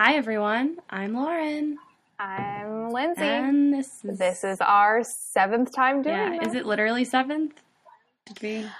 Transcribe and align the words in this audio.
Hi, 0.00 0.14
everyone. 0.14 0.76
I'm 0.88 1.12
Lauren. 1.12 1.76
I'm 2.20 2.92
Lindsay. 2.92 3.20
And 3.20 3.74
this 3.74 4.04
is. 4.04 4.16
this 4.16 4.44
is 4.44 4.60
our 4.60 5.02
seventh 5.02 5.74
time 5.74 6.02
doing 6.02 6.14
yeah, 6.14 6.38
this. 6.38 6.50
is 6.50 6.54
it 6.54 6.66
literally 6.66 7.04
seventh? 7.04 7.60
Did 8.26 8.40
we? 8.40 8.70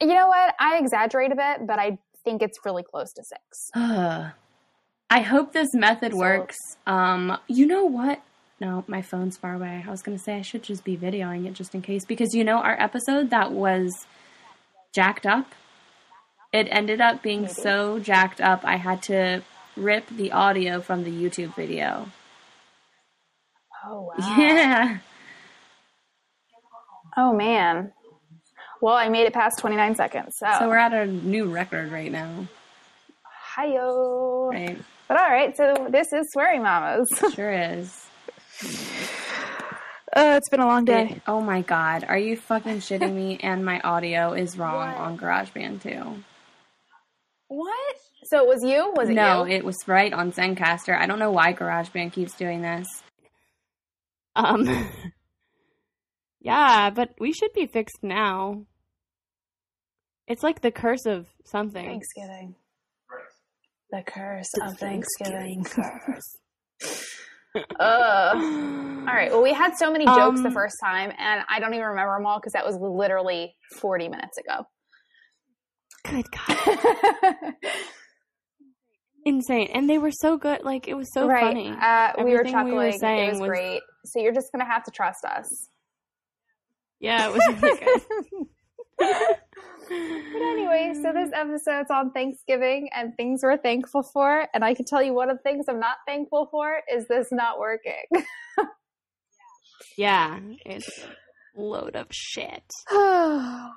You 0.00 0.14
know 0.14 0.28
what? 0.28 0.54
I 0.58 0.78
exaggerate 0.78 1.30
a 1.30 1.36
bit, 1.36 1.66
but 1.66 1.78
I 1.78 1.98
think 2.24 2.40
it's 2.40 2.58
really 2.64 2.82
close 2.82 3.12
to 3.12 3.22
six. 3.22 3.70
Ugh. 3.74 4.30
I 5.10 5.20
hope 5.20 5.52
this 5.52 5.74
method 5.74 6.12
So- 6.12 6.18
works. 6.20 6.56
Um, 6.86 7.36
you 7.48 7.66
know 7.66 7.84
what? 7.84 8.22
No, 8.58 8.82
my 8.86 9.02
phone's 9.02 9.36
far 9.36 9.52
away. 9.52 9.84
I 9.86 9.90
was 9.90 10.00
gonna 10.00 10.18
say 10.18 10.36
I 10.36 10.40
should 10.40 10.62
just 10.62 10.84
be 10.84 10.96
videoing 10.96 11.46
it 11.46 11.52
just 11.52 11.74
in 11.74 11.82
case 11.82 12.06
because 12.06 12.32
you 12.32 12.44
know 12.44 12.56
our 12.60 12.80
episode 12.80 13.28
that 13.28 13.52
was 13.52 14.06
jacked 14.94 15.26
up. 15.26 15.54
It 16.50 16.66
ended 16.70 17.02
up 17.02 17.22
being 17.22 17.42
Maybe. 17.42 17.52
so 17.52 17.98
jacked 17.98 18.40
up 18.40 18.64
I 18.64 18.76
had 18.76 19.02
to 19.02 19.42
rip 19.76 20.08
the 20.08 20.32
audio 20.32 20.80
from 20.80 21.04
the 21.04 21.10
YouTube 21.10 21.54
video. 21.54 22.08
Oh, 23.84 24.10
wow. 24.18 24.36
Yeah. 24.38 24.98
Oh, 27.16 27.32
man. 27.34 27.92
Well, 28.82 28.94
I 28.94 29.08
made 29.08 29.26
it 29.26 29.32
past 29.32 29.58
29 29.58 29.94
seconds, 29.94 30.34
so. 30.38 30.46
So 30.58 30.68
we're 30.68 30.76
at 30.76 30.92
a 30.92 31.06
new 31.06 31.46
record 31.46 31.90
right 31.90 32.12
now. 32.12 32.46
Hi-yo. 33.54 34.50
Right. 34.52 34.76
But 35.08 35.18
all 35.18 35.28
right, 35.30 35.56
so 35.56 35.86
this 35.90 36.12
is 36.12 36.26
Swearing 36.32 36.62
Mamas. 36.62 37.08
Sure 37.34 37.52
is. 37.52 38.04
uh, 40.14 40.34
it's 40.36 40.48
been 40.50 40.60
a 40.60 40.66
long 40.66 40.86
It- 40.88 41.22
oh 41.26 41.40
my 41.40 41.62
god, 41.62 42.04
are 42.08 42.18
you 42.18 42.36
fucking 42.36 42.78
shitting 42.78 43.14
me? 43.14 43.38
And 43.42 43.64
my 43.64 43.80
audio 43.80 44.32
is 44.32 44.58
wrong 44.58 44.88
What? 44.88 44.96
on 44.96 45.16
GarageBand 45.18 45.82
too. 45.82 46.22
What? 47.48 47.96
So 48.28 48.42
it 48.42 48.48
was 48.48 48.64
you? 48.64 48.92
Was 48.96 49.08
it 49.08 49.14
no, 49.14 49.44
you? 49.44 49.52
it 49.54 49.64
was 49.64 49.76
right 49.86 50.12
on 50.12 50.32
Zencastr. 50.32 50.98
I 50.98 51.06
don't 51.06 51.18
know 51.18 51.30
why 51.30 51.52
GarageBand 51.52 52.12
keeps 52.12 52.34
doing 52.34 52.60
this. 52.62 52.86
Um, 54.34 54.68
yeah, 56.40 56.90
but 56.90 57.10
we 57.20 57.32
should 57.32 57.52
be 57.52 57.66
fixed 57.66 58.02
now. 58.02 58.66
It's 60.26 60.42
like 60.42 60.60
the 60.60 60.72
curse 60.72 61.06
of 61.06 61.26
something. 61.44 61.86
Thanksgiving. 61.86 62.56
The 63.92 64.02
curse 64.04 64.50
of 64.60 64.76
Thanksgiving. 64.76 65.62
curse. 65.64 66.36
Ugh. 67.54 67.62
All 67.78 69.14
right. 69.14 69.30
Well, 69.30 69.42
we 69.42 69.52
had 69.52 69.74
so 69.76 69.90
many 69.92 70.04
jokes 70.04 70.40
the 70.42 70.48
Um, 70.48 70.52
first 70.52 70.76
time, 70.82 71.12
and 71.16 71.42
I 71.48 71.60
don't 71.60 71.74
even 71.74 71.86
remember 71.86 72.16
them 72.18 72.26
all 72.26 72.38
because 72.40 72.52
that 72.54 72.66
was 72.66 72.76
literally 72.76 73.54
40 73.80 74.08
minutes 74.08 74.36
ago. 74.36 74.66
Good 76.04 76.26
God, 76.30 77.54
insane! 79.26 79.68
And 79.74 79.90
they 79.90 79.98
were 79.98 80.10
so 80.10 80.38
good. 80.38 80.62
Like 80.64 80.88
it 80.88 80.94
was 80.94 81.12
so 81.12 81.26
right. 81.26 81.42
funny. 81.42 81.68
Uh, 81.68 82.12
we 82.24 82.32
were 82.32 82.40
Everything 82.40 82.64
we 82.64 82.72
were 82.72 82.92
saying 82.92 83.28
it 83.28 83.32
was, 83.32 83.40
was- 83.40 83.48
great. 83.48 83.82
So 84.06 84.20
you're 84.20 84.32
just 84.32 84.50
going 84.52 84.64
to 84.64 84.70
have 84.70 84.84
to 84.84 84.90
trust 84.90 85.24
us. 85.24 85.68
Yeah, 87.00 87.28
it 87.28 87.32
was 87.34 87.42
really 87.62 87.78
good. 87.78 89.36
But 89.88 90.42
anyway, 90.42 90.92
so 90.94 91.12
this 91.12 91.30
episode's 91.34 91.90
on 91.90 92.12
Thanksgiving 92.12 92.88
and 92.94 93.14
things 93.16 93.40
we're 93.42 93.58
thankful 93.58 94.02
for. 94.02 94.46
And 94.54 94.64
I 94.64 94.74
can 94.74 94.84
tell 94.84 95.02
you 95.02 95.12
one 95.12 95.28
of 95.30 95.36
the 95.36 95.42
things 95.42 95.66
I'm 95.68 95.78
not 95.78 95.98
thankful 96.06 96.48
for 96.50 96.80
is 96.92 97.06
this 97.08 97.28
not 97.30 97.58
working. 97.58 98.04
Yeah, 99.96 100.38
it's 100.66 100.90
a 101.56 101.60
load 101.60 101.96
of 101.96 102.06
shit. 102.10 102.64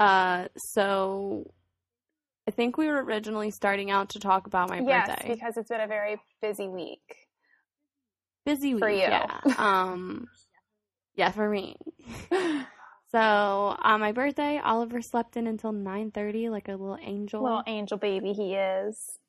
Uh, 0.00 0.48
so 0.56 1.48
I 2.46 2.50
think 2.50 2.76
we 2.76 2.88
were 2.88 3.02
originally 3.02 3.50
starting 3.50 3.90
out 3.90 4.10
to 4.10 4.20
talk 4.20 4.46
about 4.46 4.68
my 4.68 4.80
yes, 4.80 5.08
birthday. 5.08 5.34
because 5.34 5.56
it's 5.56 5.68
been 5.68 5.80
a 5.80 5.86
very 5.86 6.20
busy 6.42 6.68
week. 6.68 7.16
Busy 8.44 8.74
week, 8.74 8.82
for 8.82 8.90
you. 8.90 8.98
yeah. 8.98 9.40
Um, 9.56 10.28
yeah, 11.16 11.30
for 11.30 11.48
me. 11.48 11.76
So 13.14 13.20
on 13.20 14.00
my 14.00 14.10
birthday, 14.10 14.58
Oliver 14.58 15.00
slept 15.00 15.36
in 15.36 15.46
until 15.46 15.70
nine 15.70 16.10
thirty, 16.10 16.48
like 16.48 16.66
a 16.66 16.72
little 16.72 16.98
angel. 17.00 17.44
Little 17.44 17.62
angel 17.64 17.96
baby 17.96 18.32
he 18.32 18.54
is. 18.56 19.20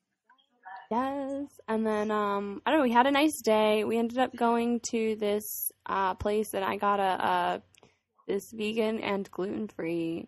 Yes. 0.90 1.46
And 1.68 1.86
then 1.86 2.10
um 2.10 2.60
I 2.66 2.72
don't 2.72 2.80
know, 2.80 2.82
we 2.82 2.90
had 2.90 3.06
a 3.06 3.12
nice 3.12 3.40
day. 3.42 3.84
We 3.84 3.96
ended 3.96 4.18
up 4.18 4.34
going 4.34 4.80
to 4.90 5.14
this 5.20 5.70
uh 5.88 6.14
place 6.14 6.52
and 6.52 6.64
I 6.64 6.78
got 6.78 6.98
a 6.98 7.02
uh 7.02 7.58
this 8.26 8.50
vegan 8.50 8.98
and 8.98 9.30
gluten-free 9.30 10.26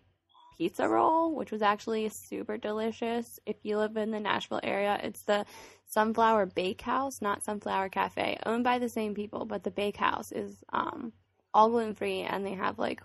pizza 0.59 0.87
roll, 0.87 1.33
which 1.33 1.51
was 1.51 1.61
actually 1.61 2.09
super 2.09 2.57
delicious. 2.57 3.39
If 3.45 3.55
you 3.63 3.77
live 3.77 3.95
in 3.95 4.11
the 4.11 4.19
Nashville 4.19 4.59
area, 4.61 4.99
it's 5.01 5.23
the 5.23 5.45
Sunflower 5.85 6.47
Bakehouse, 6.47 7.21
not 7.21 7.45
Sunflower 7.45 7.89
Cafe, 7.89 8.37
owned 8.45 8.65
by 8.65 8.77
the 8.77 8.89
same 8.89 9.15
people, 9.15 9.45
but 9.45 9.63
the 9.63 9.71
Bakehouse 9.71 10.31
is 10.33 10.63
um 10.73 11.13
all 11.53 11.69
gluten-free 11.69 12.21
and 12.21 12.45
they 12.45 12.53
have 12.53 12.77
like 12.77 13.01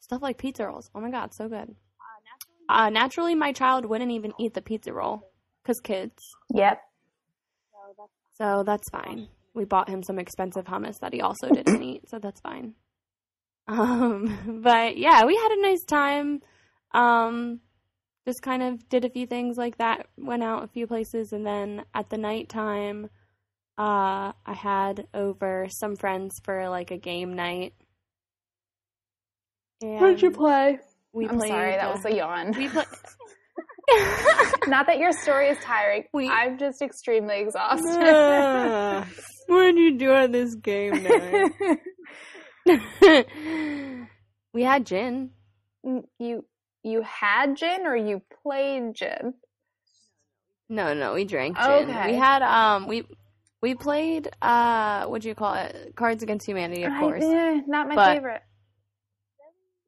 stuff 0.00 0.22
like 0.22 0.38
pizza 0.38 0.66
rolls. 0.66 0.90
Oh 0.94 1.00
my 1.00 1.10
god, 1.10 1.32
so 1.32 1.48
good. 1.48 1.74
Uh 2.68 2.90
naturally 2.90 3.36
my 3.36 3.52
child 3.52 3.86
wouldn't 3.86 4.10
even 4.10 4.32
eat 4.38 4.54
the 4.54 4.62
pizza 4.62 4.92
roll 4.92 5.22
cuz 5.64 5.80
kids. 5.80 6.34
Yep. 6.52 6.82
So 8.36 8.64
that's 8.64 8.90
fine. 8.90 9.28
We 9.54 9.64
bought 9.64 9.88
him 9.88 10.02
some 10.02 10.18
expensive 10.18 10.64
hummus 10.64 10.98
that 10.98 11.12
he 11.12 11.20
also 11.20 11.48
didn't 11.58 11.82
eat, 11.82 12.08
so 12.10 12.18
that's 12.18 12.40
fine. 12.40 12.74
Um, 13.70 14.60
but 14.62 14.96
yeah, 14.96 15.24
we 15.24 15.36
had 15.36 15.52
a 15.52 15.62
nice 15.62 15.84
time. 15.84 16.40
Um, 16.92 17.60
just 18.26 18.42
kind 18.42 18.62
of 18.62 18.86
did 18.88 19.04
a 19.04 19.10
few 19.10 19.26
things 19.26 19.56
like 19.56 19.78
that. 19.78 20.06
Went 20.18 20.42
out 20.42 20.64
a 20.64 20.68
few 20.68 20.86
places, 20.86 21.32
and 21.32 21.46
then 21.46 21.84
at 21.94 22.10
the 22.10 22.18
nighttime, 22.18 23.08
uh, 23.78 24.32
I 24.44 24.52
had 24.54 25.06
over 25.14 25.68
some 25.70 25.96
friends 25.96 26.40
for 26.44 26.68
like 26.68 26.90
a 26.90 26.98
game 26.98 27.34
night. 27.34 27.72
And 29.80 30.00
what 30.00 30.08
did 30.08 30.22
you 30.22 30.30
play? 30.30 30.78
We 31.12 31.26
I'm 31.28 31.38
played. 31.38 31.48
sorry, 31.48 31.72
that 31.72 31.88
uh, 31.88 31.94
was 31.94 32.04
a 32.04 32.14
yawn. 32.14 32.52
we 32.56 32.68
played. 32.68 32.86
Not 34.68 34.86
that 34.86 34.98
your 34.98 35.12
story 35.12 35.48
is 35.48 35.58
tiring. 35.64 36.04
We- 36.12 36.28
I'm 36.28 36.58
just 36.58 36.82
extremely 36.82 37.40
exhausted. 37.40 37.96
Ah, 37.98 39.06
what 39.46 39.62
did 39.62 39.78
you 39.78 39.98
do 39.98 40.12
on 40.12 40.30
this 40.30 40.54
game 40.54 41.02
night? 41.02 41.52
we 44.52 44.62
had 44.62 44.86
gin. 44.86 45.30
you 46.18 46.44
you 46.82 47.02
had 47.02 47.56
gin 47.56 47.86
or 47.86 47.96
you 47.96 48.22
played 48.42 48.94
gin? 48.94 49.34
No, 50.68 50.94
no, 50.94 51.14
we 51.14 51.24
drank 51.24 51.56
gin. 51.58 51.90
Okay. 51.90 52.12
We 52.12 52.16
had 52.16 52.42
um 52.42 52.86
we 52.86 53.04
we 53.60 53.74
played 53.74 54.28
uh 54.42 55.06
what 55.06 55.22
do 55.22 55.28
you 55.28 55.34
call 55.34 55.54
it? 55.54 55.92
Cards 55.96 56.22
Against 56.22 56.46
Humanity, 56.46 56.84
of 56.84 56.92
I- 56.92 57.00
course. 57.00 57.24
eh, 57.24 57.60
not 57.66 57.88
my 57.88 57.94
But- 57.94 58.14
favorite. 58.14 58.42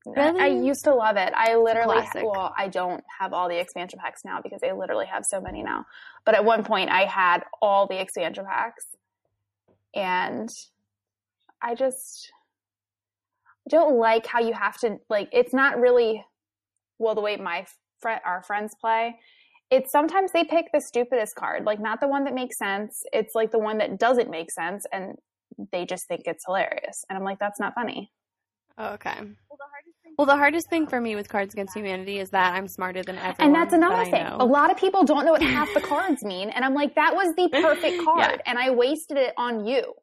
Really? 0.05 0.41
I 0.41 0.47
used 0.49 0.83
to 0.83 0.93
love 0.97 1.17
it. 1.17 1.33
I 1.33 1.55
literally, 1.55 1.95
classic. 2.01 2.25
well, 2.25 2.53
I 2.59 2.67
don't 2.67 3.05
have 3.21 3.33
all 3.33 3.49
the 3.49 3.61
expansion 3.61 4.01
packs 4.01 4.25
now 4.25 4.41
because 4.43 4.61
I 4.65 4.73
literally 4.73 5.07
have 5.07 5.25
so 5.25 5.41
many 5.41 5.63
now. 5.63 5.85
But 6.25 6.35
at 6.35 6.45
one 6.45 6.65
point, 6.65 6.91
I 6.91 7.05
had 7.05 7.45
all 7.61 7.87
the 7.87 8.01
expansion 8.01 8.45
packs, 8.45 8.85
and 9.95 10.49
I 11.63 11.77
just 11.77 12.33
don't 13.69 13.99
like 13.99 14.27
how 14.27 14.41
you 14.41 14.53
have 14.53 14.79
to 14.81 14.97
like. 15.09 15.29
It's 15.33 15.55
not 15.55 15.79
really 15.79 16.25
well 16.99 17.15
the 17.15 17.21
way 17.21 17.37
my 17.37 17.67
friend, 18.01 18.21
our 18.25 18.43
friends 18.43 18.75
play. 18.81 19.17
It's 19.71 19.91
sometimes 19.91 20.33
they 20.33 20.45
pick 20.45 20.67
the 20.73 20.81
stupidest 20.81 21.35
card, 21.35 21.65
like 21.65 21.81
not 21.81 22.01
the 22.01 22.09
one 22.09 22.25
that 22.25 22.35
makes 22.35 22.59
sense. 22.59 23.03
It's 23.13 23.35
like 23.35 23.51
the 23.53 23.59
one 23.59 23.79
that 23.79 23.99
doesn't 23.99 24.31
make 24.31 24.51
sense, 24.51 24.85
and 24.93 25.15
they 25.73 25.87
just 25.87 26.07
think 26.09 26.23
it's 26.27 26.45
hilarious. 26.45 27.05
And 27.09 27.17
I'm 27.17 27.25
like, 27.25 27.39
that's 27.39 27.61
not 27.61 27.75
funny. 27.75 28.11
Oh, 28.79 28.95
okay. 28.95 29.17
Well, 30.19 30.27
the 30.27 30.37
hardest 30.37 30.69
thing 30.69 30.87
for 30.87 31.01
me 31.01 31.17
with 31.17 31.29
Cards 31.29 31.55
Against 31.55 31.75
Humanity 31.75 32.19
is 32.19 32.31
that 32.31 32.55
I'm 32.55 32.69
smarter 32.69 33.03
than 33.03 33.17
everyone. 33.17 33.37
And 33.41 33.55
that's 33.55 33.73
another 33.73 33.97
that 33.97 34.11
thing. 34.11 34.25
know. 34.25 34.37
A 34.41 34.45
lot 34.45 34.71
of 34.71 34.77
people 34.77 35.05
don't 35.05 35.25
know 35.25 35.33
what 35.33 35.43
half 35.43 35.73
the 35.75 35.81
cards 35.89 36.23
mean. 36.23 36.51
And 36.51 36.65
I'm 36.65 36.75
like, 36.75 36.95
that 36.97 37.15
was 37.15 37.35
the 37.35 37.49
perfect 37.49 38.03
card. 38.05 38.19
Yeah. 38.19 38.43
And 38.47 38.59
I 38.59 38.71
wasted 38.71 39.17
it 39.17 39.33
on 39.37 39.65
you. 39.65 39.95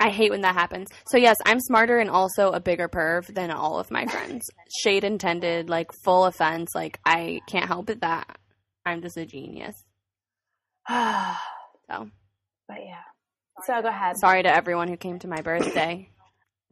I 0.00 0.08
hate 0.08 0.30
when 0.30 0.40
that 0.40 0.54
happens. 0.54 0.88
So 1.06 1.18
yes, 1.18 1.36
I'm 1.44 1.60
smarter 1.60 1.98
and 1.98 2.08
also 2.08 2.52
a 2.52 2.60
bigger 2.60 2.88
perv 2.88 3.26
than 3.34 3.50
all 3.50 3.78
of 3.78 3.90
my 3.90 4.06
friends. 4.06 4.48
Shade 4.82 5.04
intended, 5.04 5.68
like 5.68 5.92
full 6.04 6.24
offense. 6.24 6.70
Like 6.74 6.98
I 7.04 7.40
can't 7.46 7.66
help 7.66 7.90
it 7.90 8.00
that 8.00 8.38
I'm 8.86 9.02
just 9.02 9.16
a 9.16 9.26
genius. 9.26 9.76
So, 11.90 12.08
but 12.68 12.76
yeah. 12.84 13.02
So 13.66 13.82
go 13.82 13.88
ahead. 13.88 14.16
sorry 14.16 14.44
to 14.44 14.48
everyone 14.48 14.86
who 14.86 14.96
came 14.96 15.18
to 15.18 15.26
my 15.26 15.40
birthday 15.40 16.08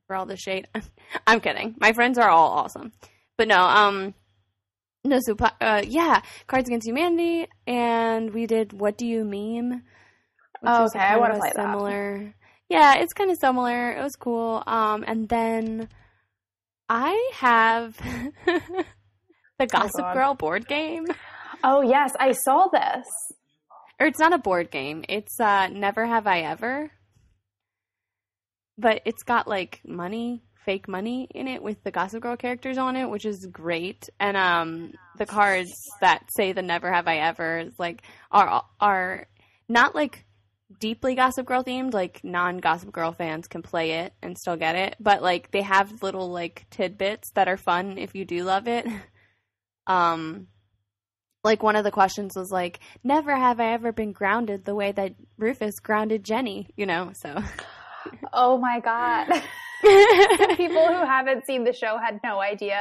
for 0.06 0.14
all 0.14 0.26
the 0.26 0.36
shade. 0.36 0.68
I'm 1.26 1.40
kidding. 1.40 1.74
My 1.80 1.92
friends 1.92 2.18
are 2.18 2.28
all 2.30 2.52
awesome, 2.52 2.92
but 3.36 3.48
no. 3.48 3.60
Um, 3.60 4.14
no. 5.04 5.18
So 5.20 5.34
uh, 5.60 5.82
yeah, 5.84 6.22
Cards 6.46 6.68
Against 6.68 6.86
Humanity, 6.86 7.48
and 7.66 8.32
we 8.32 8.46
did 8.46 8.72
What 8.72 8.96
Do 8.96 9.06
You 9.06 9.24
Meme? 9.24 9.82
Which 10.60 10.62
Oh, 10.64 10.84
is 10.84 10.94
okay, 10.94 11.04
I 11.04 11.16
wanna 11.16 11.34
of 11.34 11.38
a 11.38 11.40
play 11.40 11.52
that. 11.56 12.34
Yeah, 12.68 12.96
it's 12.98 13.12
kind 13.14 13.30
of 13.30 13.38
similar. 13.38 13.92
It 13.92 14.02
was 14.02 14.16
cool. 14.16 14.62
Um, 14.66 15.04
and 15.06 15.28
then 15.28 15.88
I 16.88 17.30
have 17.34 17.96
the 19.58 19.66
Gossip 19.66 20.00
God. 20.00 20.14
Girl 20.14 20.34
board 20.34 20.68
game. 20.68 21.06
Oh 21.64 21.80
yes, 21.82 22.12
I 22.20 22.32
saw 22.32 22.68
this. 22.68 23.06
or 24.00 24.06
it's 24.06 24.18
not 24.18 24.32
a 24.32 24.38
board 24.38 24.70
game. 24.70 25.04
It's 25.08 25.40
uh 25.40 25.68
Never 25.68 26.06
Have 26.06 26.26
I 26.26 26.40
Ever. 26.42 26.90
But 28.76 29.02
it's 29.04 29.22
got 29.24 29.48
like 29.48 29.80
money, 29.84 30.44
fake 30.64 30.86
money 30.86 31.26
in 31.34 31.48
it 31.48 31.62
with 31.62 31.82
the 31.82 31.90
Gossip 31.90 32.22
Girl 32.22 32.36
characters 32.36 32.78
on 32.78 32.94
it, 32.96 33.08
which 33.10 33.24
is 33.24 33.46
great. 33.50 34.08
And 34.20 34.36
um 34.36 34.92
the 35.16 35.26
cards 35.26 35.72
that 36.00 36.22
say 36.36 36.52
the 36.52 36.62
Never 36.62 36.92
Have 36.92 37.08
I 37.08 37.16
Ever 37.18 37.70
like 37.78 38.02
are 38.30 38.62
are 38.80 39.26
not 39.68 39.94
like 39.94 40.24
deeply 40.80 41.14
Gossip 41.14 41.46
Girl 41.46 41.64
themed, 41.64 41.94
like 41.94 42.22
non 42.22 42.58
Gossip 42.58 42.92
Girl 42.92 43.12
fans 43.12 43.48
can 43.48 43.62
play 43.62 43.92
it 43.92 44.12
and 44.22 44.36
still 44.36 44.56
get 44.56 44.76
it, 44.76 44.96
but 45.00 45.22
like 45.22 45.50
they 45.50 45.62
have 45.62 46.02
little 46.02 46.30
like 46.30 46.66
tidbits 46.70 47.30
that 47.30 47.48
are 47.48 47.56
fun 47.56 47.98
if 47.98 48.14
you 48.14 48.24
do 48.24 48.44
love 48.44 48.68
it. 48.68 48.86
Um 49.86 50.48
like 51.44 51.62
one 51.62 51.76
of 51.76 51.84
the 51.84 51.90
questions 51.90 52.36
was 52.36 52.52
like, 52.52 52.80
"Never 53.02 53.34
have 53.34 53.58
I 53.58 53.72
ever 53.72 53.90
been 53.90 54.12
grounded 54.12 54.66
the 54.66 54.74
way 54.74 54.92
that 54.92 55.14
Rufus 55.38 55.80
grounded 55.80 56.24
Jenny," 56.24 56.68
you 56.76 56.84
know. 56.84 57.12
So 57.14 57.42
Oh 58.32 58.58
my 58.58 58.80
god. 58.80 59.42
People 60.56 60.88
who 60.88 61.06
haven't 61.06 61.46
seen 61.46 61.62
the 61.62 61.72
show 61.72 61.98
had 62.04 62.18
no 62.24 62.40
idea. 62.40 62.80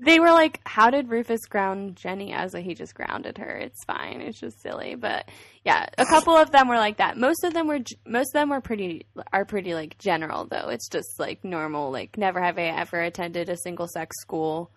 they 0.00 0.18
were 0.18 0.32
like, 0.32 0.60
"How 0.66 0.90
did 0.90 1.08
Rufus 1.08 1.46
ground 1.46 1.94
Jenny?" 1.94 2.34
I 2.34 2.42
was 2.42 2.52
like, 2.52 2.64
"He 2.64 2.74
just 2.74 2.94
grounded 2.94 3.38
her. 3.38 3.56
It's 3.58 3.84
fine. 3.84 4.20
It's 4.20 4.40
just 4.40 4.60
silly." 4.60 4.96
But 4.96 5.28
yeah, 5.64 5.86
a 5.98 6.04
couple 6.04 6.36
of 6.36 6.50
them 6.50 6.68
were 6.68 6.76
like 6.76 6.96
that. 6.96 7.16
Most 7.16 7.44
of 7.44 7.54
them 7.54 7.68
were 7.68 7.78
most 8.06 8.30
of 8.30 8.40
them 8.40 8.50
were 8.50 8.60
pretty 8.60 9.06
are 9.32 9.44
pretty 9.44 9.74
like 9.74 9.98
general 9.98 10.46
though. 10.46 10.68
It's 10.68 10.88
just 10.88 11.20
like 11.20 11.44
normal. 11.44 11.92
Like, 11.92 12.18
never 12.18 12.42
have 12.42 12.58
I 12.58 12.62
ever 12.62 13.00
attended 13.00 13.48
a 13.48 13.56
single 13.56 13.86
sex 13.86 14.16
school. 14.20 14.72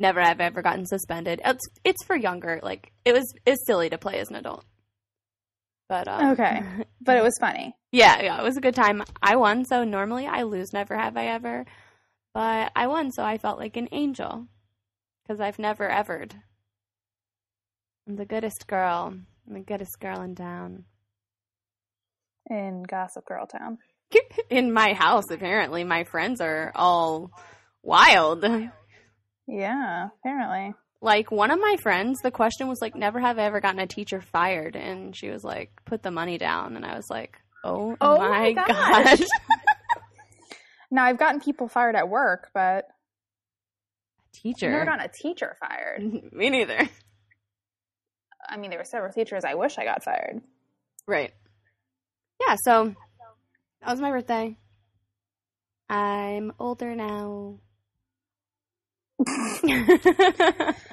Never 0.00 0.20
have 0.20 0.40
I 0.40 0.46
ever 0.46 0.62
gotten 0.62 0.86
suspended. 0.86 1.40
It's 1.44 1.64
it's 1.84 2.04
for 2.04 2.16
younger. 2.16 2.58
Like 2.60 2.90
it 3.04 3.12
was 3.12 3.32
it's 3.46 3.64
silly 3.66 3.88
to 3.90 3.98
play 3.98 4.18
as 4.18 4.30
an 4.30 4.36
adult. 4.36 4.64
But 5.88 6.08
um, 6.08 6.32
Okay. 6.32 6.62
But 7.04 7.16
it 7.18 7.22
was 7.22 7.36
funny. 7.40 7.74
yeah, 7.90 8.22
yeah, 8.22 8.40
it 8.40 8.44
was 8.44 8.56
a 8.56 8.60
good 8.60 8.74
time. 8.76 9.02
I 9.20 9.36
won, 9.36 9.64
so 9.64 9.82
normally 9.84 10.26
I 10.26 10.44
lose. 10.44 10.72
Never 10.72 10.96
have 10.96 11.16
I 11.16 11.26
ever, 11.26 11.64
but 12.32 12.70
I 12.76 12.86
won, 12.86 13.10
so 13.10 13.24
I 13.24 13.38
felt 13.38 13.58
like 13.58 13.76
an 13.76 13.88
angel 13.92 14.46
because 15.22 15.40
I've 15.40 15.58
never 15.58 15.88
evered. 15.88 16.34
I'm 18.06 18.16
the 18.16 18.24
goodest 18.24 18.66
girl. 18.66 19.14
I'm 19.46 19.54
the 19.54 19.60
goodest 19.60 19.98
girl 20.00 20.20
in 20.22 20.34
town. 20.36 20.84
In 22.48 22.82
Gossip 22.84 23.24
Girl 23.26 23.46
Town. 23.46 23.78
in 24.50 24.72
my 24.72 24.92
house, 24.92 25.30
apparently, 25.30 25.84
my 25.84 26.04
friends 26.04 26.40
are 26.40 26.72
all 26.74 27.30
wild. 27.82 28.44
Yeah, 29.46 30.08
apparently. 30.20 30.74
Like 31.02 31.30
one 31.32 31.50
of 31.50 31.58
my 31.60 31.76
friends, 31.82 32.20
the 32.22 32.30
question 32.30 32.68
was 32.68 32.80
like, 32.80 32.94
"Never 32.94 33.18
have 33.20 33.38
I 33.38 33.42
ever 33.42 33.60
gotten 33.60 33.80
a 33.80 33.86
teacher 33.88 34.20
fired," 34.20 34.76
and 34.76 35.14
she 35.16 35.28
was 35.30 35.42
like, 35.42 35.70
"Put 35.84 36.02
the 36.04 36.12
money 36.12 36.38
down," 36.38 36.76
and 36.76 36.86
I 36.86 36.94
was 36.96 37.10
like, 37.10 37.38
"Oh, 37.64 37.96
Oh 38.00 38.18
my, 38.18 38.28
my 38.28 38.52
gosh!" 38.52 39.18
gosh. 39.18 39.20
Now 40.92 41.04
I've 41.06 41.18
gotten 41.18 41.40
people 41.40 41.68
fired 41.68 41.96
at 41.96 42.08
work, 42.10 42.50
but 42.52 42.84
I've 42.84 44.44
never 44.44 44.54
teacher. 44.54 44.84
gotten 44.84 45.00
a 45.00 45.08
teacher 45.08 45.56
fired. 45.58 46.02
Me 46.32 46.50
neither. 46.50 46.88
I 48.46 48.58
mean, 48.58 48.68
there 48.70 48.78
were 48.78 48.84
several 48.84 49.10
teachers 49.12 49.42
I 49.44 49.54
wish 49.54 49.78
I 49.78 49.84
got 49.84 50.04
fired. 50.04 50.42
Right. 51.06 51.32
Yeah, 52.46 52.56
so 52.62 52.94
that 53.80 53.90
was 53.90 54.00
my 54.02 54.10
birthday. 54.10 54.56
I'm 55.88 56.52
older 56.58 56.94
now. 56.94 57.58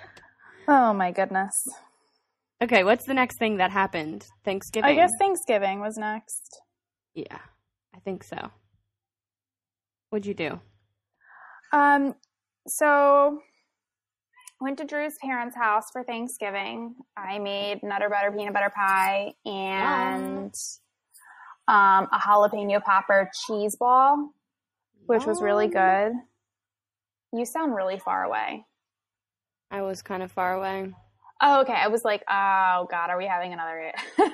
Oh 0.72 0.94
my 0.94 1.12
goodness. 1.12 1.68
okay, 2.62 2.84
what's 2.84 3.06
the 3.06 3.14
next 3.16 3.38
thing 3.38 3.58
that 3.58 3.72
happened? 3.72 4.28
Thanksgiving. 4.46 4.88
I 4.88 4.94
guess 4.94 5.12
Thanksgiving 5.18 5.80
was 5.80 5.98
next. 5.98 6.62
Yeah, 7.16 7.40
I 7.96 8.00
think 8.02 8.24
so. 8.24 8.52
What'd 10.12 10.28
you 10.28 10.36
do? 10.36 10.60
Um, 11.74 12.14
so 12.68 13.40
went 14.62 14.78
to 14.78 14.86
Drew's 14.86 15.16
parents' 15.24 15.56
house 15.56 15.86
for 15.92 16.04
Thanksgiving. 16.04 16.94
I 17.18 17.40
made 17.40 17.82
nutter 17.82 18.08
butter 18.08 18.32
peanut 18.32 18.54
butter 18.54 18.72
pie 18.76 19.34
and 19.48 20.54
um, 21.68 22.08
a 22.12 22.20
jalapeno 22.20 22.84
popper 22.84 23.32
cheese 23.48 23.76
ball, 23.76 24.34
which 25.08 25.26
was 25.26 25.42
really 25.42 25.68
good. 25.68 26.12
You 27.34 27.46
sound 27.46 27.76
really 27.76 27.98
far 27.98 28.24
away. 28.24 28.66
I 29.72 29.82
was 29.82 30.02
kind 30.02 30.24
of 30.24 30.32
far 30.32 30.54
away. 30.54 30.94
Oh, 31.42 31.62
okay. 31.62 31.74
I 31.74 31.88
was 31.88 32.04
like, 32.04 32.24
oh 32.30 32.88
god, 32.92 33.10
are 33.10 33.18
we 33.18 33.26
having 33.26 33.54
another? 33.54 33.94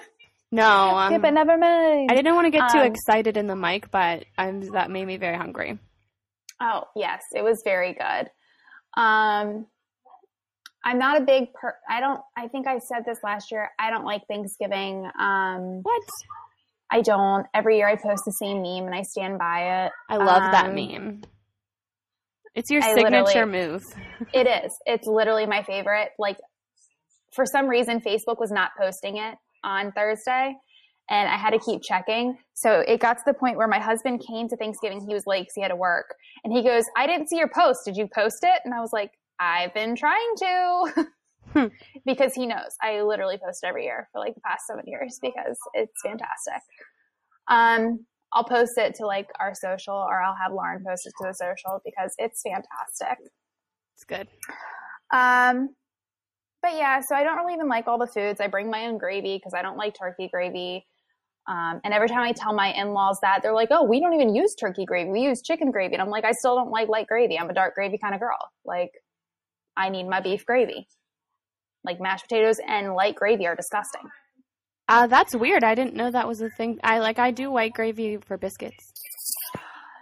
No, 0.52 0.96
um, 0.96 1.12
okay, 1.12 1.22
but 1.22 1.34
never 1.34 1.58
mind. 1.58 2.10
I 2.10 2.16
didn't 2.16 2.36
want 2.36 2.46
to 2.46 2.52
get 2.52 2.70
too 2.72 2.78
Um, 2.80 2.86
excited 2.86 3.36
in 3.36 3.48
the 3.48 3.56
mic, 3.58 3.92
but 3.92 4.24
I'm, 4.38 4.62
that 4.72 4.90
made 4.90 5.06
me 5.06 5.18
very 5.18 5.36
hungry. 5.36 5.78
Oh, 6.62 6.84
yes, 6.96 7.24
it 7.34 7.44
was 7.44 7.62
very 7.66 7.92
good. 7.94 8.30
Um, 8.96 9.66
I'm 10.86 10.98
not 10.98 11.18
a 11.20 11.26
big 11.26 11.52
per. 11.54 11.76
I 11.90 12.00
don't. 12.00 12.22
I 12.38 12.48
think 12.48 12.68
I 12.68 12.78
said 12.80 13.04
this 13.06 13.20
last 13.24 13.52
year. 13.52 13.70
I 13.80 13.90
don't 13.90 14.06
like 14.06 14.22
Thanksgiving. 14.30 15.10
Um, 15.20 15.82
What? 15.82 16.04
I 16.92 17.02
don't. 17.02 17.46
Every 17.54 17.78
year 17.78 17.90
I 17.90 17.96
post 17.96 18.24
the 18.26 18.32
same 18.32 18.62
meme 18.62 18.86
and 18.86 18.96
I 18.96 19.02
stand 19.02 19.38
by 19.40 19.86
it. 19.86 19.92
I 20.10 20.18
love 20.18 20.44
that 20.52 20.68
Um, 20.68 20.76
meme. 20.76 21.22
It's 22.56 22.72
your 22.72 22.82
I 22.84 22.96
signature 22.96 23.46
move. 23.46 23.84
It 24.34 24.48
is. 24.48 24.74
It's 24.86 25.08
literally 25.08 25.46
my 25.46 25.62
favorite. 25.64 26.12
Like, 26.18 26.38
for 27.34 27.46
some 27.46 27.68
reason, 27.68 28.00
Facebook 28.00 28.40
was 28.40 28.50
not 28.50 28.72
posting 28.80 29.18
it 29.18 29.36
on 29.64 29.92
Thursday, 29.92 30.56
and 31.10 31.30
I 31.30 31.36
had 31.36 31.52
to 31.52 31.60
keep 31.60 31.82
checking. 31.84 32.38
So 32.54 32.80
it 32.88 33.02
got 33.02 33.18
to 33.18 33.24
the 33.26 33.34
point 33.34 33.58
where 33.58 33.68
my 33.68 33.80
husband 33.80 34.24
came 34.26 34.48
to 34.48 34.56
Thanksgiving. 34.56 35.06
He 35.06 35.14
was 35.14 35.24
late 35.28 35.42
because 35.42 35.56
he 35.56 35.62
had 35.62 35.68
to 35.68 35.76
work, 35.76 36.16
and 36.46 36.54
he 36.54 36.64
goes, 36.64 36.86
"I 36.96 37.08
didn't 37.08 37.30
see 37.30 37.38
your 37.38 37.50
post. 37.54 37.82
Did 37.86 37.98
you 37.98 38.08
post 38.08 38.40
it?" 38.44 38.62
And 38.64 38.74
I 38.74 38.80
was 38.80 38.94
like, 38.94 39.12
"I've 39.40 39.74
been 39.74 39.96
trying 39.96 40.36
to." 40.38 41.08
Hmm. 41.52 41.66
because 42.06 42.34
he 42.34 42.46
knows 42.46 42.76
I 42.82 43.02
literally 43.02 43.38
post 43.38 43.64
every 43.64 43.84
year 43.84 44.08
for 44.12 44.20
like 44.20 44.36
the 44.36 44.42
past 44.42 44.66
seven 44.68 44.86
years 44.88 45.20
because 45.22 45.58
it's 45.74 46.02
fantastic. 46.04 46.62
Um, 47.48 48.06
I'll 48.36 48.44
post 48.44 48.78
it 48.78 48.94
to 48.96 49.06
like 49.06 49.30
our 49.40 49.56
social 49.56 49.96
or 49.96 50.22
I'll 50.22 50.36
have 50.36 50.52
Lauren 50.52 50.84
post 50.86 51.08
it 51.08 51.14
to 51.22 51.30
the 51.30 51.34
social 51.34 51.82
because 51.86 52.14
it's 52.18 52.42
fantastic. 52.42 53.26
It's 53.96 54.04
good. 54.04 54.28
Um, 55.14 55.70
but 56.62 56.74
yeah, 56.76 57.00
so 57.00 57.16
I 57.16 57.24
don't 57.24 57.38
really 57.38 57.54
even 57.54 57.70
like 57.70 57.88
all 57.88 57.98
the 57.98 58.08
foods. 58.08 58.42
I 58.42 58.48
bring 58.48 58.70
my 58.70 58.88
own 58.88 58.98
gravy 58.98 59.38
because 59.38 59.54
I 59.54 59.62
don't 59.62 59.78
like 59.78 59.96
turkey 59.98 60.30
gravy. 60.32 60.86
Um, 61.48 61.80
and 61.84 61.94
every 61.94 62.10
time 62.10 62.22
I 62.22 62.34
tell 62.34 62.54
my 62.54 62.74
in-laws 62.74 63.20
that, 63.22 63.42
they're 63.42 63.54
like, 63.54 63.70
"Oh, 63.72 63.84
we 63.84 64.00
don't 64.00 64.14
even 64.14 64.36
use 64.36 64.56
turkey 64.56 64.84
gravy. 64.84 65.12
We 65.12 65.22
use 65.22 65.44
chicken 65.44 65.72
gravy." 65.72 65.94
And 65.94 66.02
I'm 66.02 66.10
like, 66.10 66.26
"I 66.26 66.32
still 66.32 66.56
don't 66.56 66.72
like 66.72 66.90
light 66.90 67.08
gravy. 67.08 67.38
I'm 67.38 67.50
a 67.50 67.54
dark 67.54 67.76
gravy 67.76 68.00
kind 68.00 68.16
of 68.16 68.20
girl. 68.20 68.40
Like, 68.66 68.92
I 69.78 69.90
need 69.90 70.10
my 70.10 70.22
beef 70.22 70.46
gravy. 70.46 70.88
Like 71.84 72.02
mashed 72.02 72.24
potatoes 72.28 72.60
and 72.68 72.96
light 72.96 73.16
gravy 73.16 73.46
are 73.46 73.56
disgusting." 73.56 74.10
Uh, 74.88 75.08
that's 75.08 75.36
weird. 75.36 75.64
I 75.64 75.74
didn't 75.76 75.96
know 75.96 76.12
that 76.12 76.28
was 76.28 76.42
a 76.42 76.50
thing. 76.50 76.80
I 76.84 77.00
like 77.00 77.18
I 77.20 77.32
do 77.32 77.50
white 77.52 77.74
gravy 77.74 78.18
for 78.18 78.38
biscuits. 78.38 78.92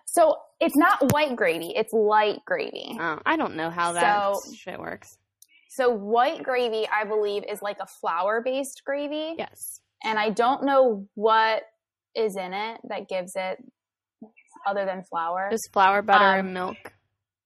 So 0.05 0.35
it's 0.59 0.75
not 0.75 1.11
white 1.11 1.35
gravy; 1.35 1.73
it's 1.75 1.91
light 1.93 2.39
gravy. 2.45 2.97
Uh, 2.99 3.17
I 3.25 3.35
don't 3.37 3.55
know 3.55 3.69
how 3.69 3.93
that 3.93 4.35
So- 4.35 4.53
shit 4.53 4.79
works. 4.79 5.17
So 5.69 5.89
white 5.89 6.43
gravy, 6.43 6.87
I 6.87 7.03
believe, 7.03 7.43
is 7.49 7.63
like 7.63 7.77
a 7.79 7.87
flour-based 7.99 8.83
gravy. 8.85 9.35
Yes. 9.37 9.79
and 10.05 10.19
I 10.19 10.29
don't 10.31 10.63
know 10.65 11.07
what 11.15 11.63
is 12.13 12.35
in 12.35 12.53
it 12.53 12.81
that 12.89 13.07
gives 13.07 13.37
it 13.37 13.57
other 14.67 14.83
than 14.85 15.01
flour. 15.09 15.47
Just 15.49 15.71
flour, 15.71 16.01
butter, 16.01 16.25
Um, 16.25 16.39
and 16.45 16.53
milk. 16.53 16.77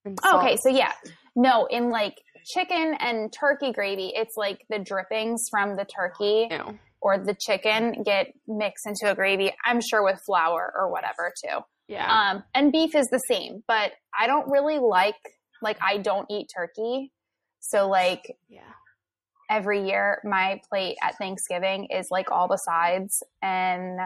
And 0.06 0.18
okay, 0.34 0.58
so 0.58 0.70
yeah, 0.70 0.92
no, 1.36 1.68
in 1.68 1.90
like 1.92 2.16
chicken 2.48 2.96
and 3.00 3.32
turkey 3.32 3.72
gravy, 3.72 4.12
it's 4.16 4.36
like 4.36 4.66
the 4.70 4.80
drippings 4.80 5.44
from 5.52 5.76
the 5.76 5.86
turkey 5.86 6.48
Ew. 6.50 6.80
Or 7.02 7.18
the 7.18 7.36
chicken 7.40 8.04
get 8.04 8.28
mixed 8.48 8.88
into 8.88 9.12
a 9.12 9.16
gravy. 9.16 9.52
I'm 9.64 9.82
sure 9.82 10.04
with 10.04 10.22
flour 10.26 10.74
or 10.76 10.92
whatever 10.92 11.34
too. 11.44 11.60
Yeah. 11.88 12.32
Um, 12.32 12.44
and 12.54 12.72
beef 12.72 12.96
is 12.96 13.08
the 13.08 13.22
same, 13.30 13.64
but 13.68 13.92
I 14.18 14.28
don't 14.28 14.50
really 14.50 14.80
like 14.80 15.16
like 15.62 15.78
I 15.82 15.98
don't 15.98 16.28
eat 16.30 16.50
turkey, 16.56 17.12
so 17.60 17.88
like 17.88 18.38
yeah. 18.50 18.62
every 19.50 19.88
year 19.88 20.22
my 20.24 20.60
plate 20.70 20.98
at 21.02 21.18
Thanksgiving 21.18 21.88
is 21.90 22.08
like 22.12 22.30
all 22.30 22.48
the 22.48 22.58
sides 22.58 23.24
and 23.42 24.00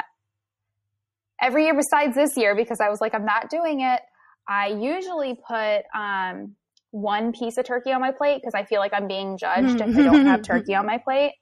every 1.41 1.65
year 1.65 1.75
besides 1.75 2.15
this 2.15 2.37
year 2.37 2.55
because 2.55 2.79
I 2.79 2.89
was 2.89 3.01
like 3.01 3.15
I'm 3.15 3.25
not 3.25 3.49
doing 3.49 3.81
it 3.81 3.99
I 4.47 4.67
usually 4.67 5.35
put 5.35 5.83
um 5.93 6.55
one 6.91 7.31
piece 7.31 7.57
of 7.57 7.65
turkey 7.65 7.91
on 7.91 8.01
my 8.01 8.11
plate 8.11 8.41
because 8.41 8.53
I 8.53 8.63
feel 8.63 8.79
like 8.79 8.93
I'm 8.93 9.07
being 9.07 9.37
judged 9.37 9.81
if 9.81 9.97
I 9.97 10.01
don't 10.03 10.25
have 10.25 10.41
turkey 10.43 10.75
on 10.75 10.85
my 10.85 10.97
plate 10.97 11.33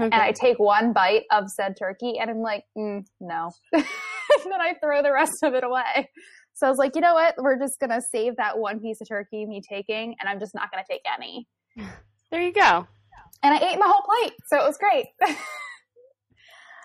Okay. 0.00 0.04
and 0.04 0.14
I 0.14 0.32
take 0.32 0.58
one 0.58 0.92
bite 0.92 1.24
of 1.32 1.50
said 1.50 1.76
turkey 1.76 2.18
and 2.20 2.30
I'm 2.30 2.40
like 2.40 2.64
mm, 2.76 3.04
no 3.20 3.50
and 3.72 3.84
then 4.44 4.60
I 4.60 4.74
throw 4.82 5.02
the 5.02 5.12
rest 5.12 5.42
of 5.42 5.54
it 5.54 5.64
away 5.64 6.08
so 6.54 6.66
I 6.66 6.70
was 6.70 6.78
like 6.78 6.94
you 6.94 7.00
know 7.00 7.14
what 7.14 7.34
we're 7.38 7.58
just 7.58 7.80
gonna 7.80 8.00
save 8.12 8.36
that 8.36 8.58
one 8.58 8.80
piece 8.80 9.00
of 9.00 9.08
turkey 9.08 9.44
me 9.44 9.60
taking 9.68 10.14
and 10.20 10.28
I'm 10.28 10.38
just 10.38 10.54
not 10.54 10.70
gonna 10.70 10.84
take 10.88 11.02
any 11.16 11.48
there 12.30 12.42
you 12.42 12.52
go. 12.52 12.86
And 13.42 13.54
I 13.54 13.58
ate 13.58 13.78
my 13.78 13.86
whole 13.86 14.02
plate, 14.02 14.34
so 14.48 14.58
it 14.58 14.66
was 14.66 14.78
great. 14.78 15.06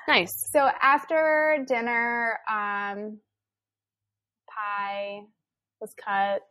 Nice. 0.05 0.49
so 0.51 0.69
after 0.81 1.63
dinner, 1.65 2.37
um, 2.51 3.19
pie 4.49 5.21
was 5.79 5.93
cut. 5.93 6.41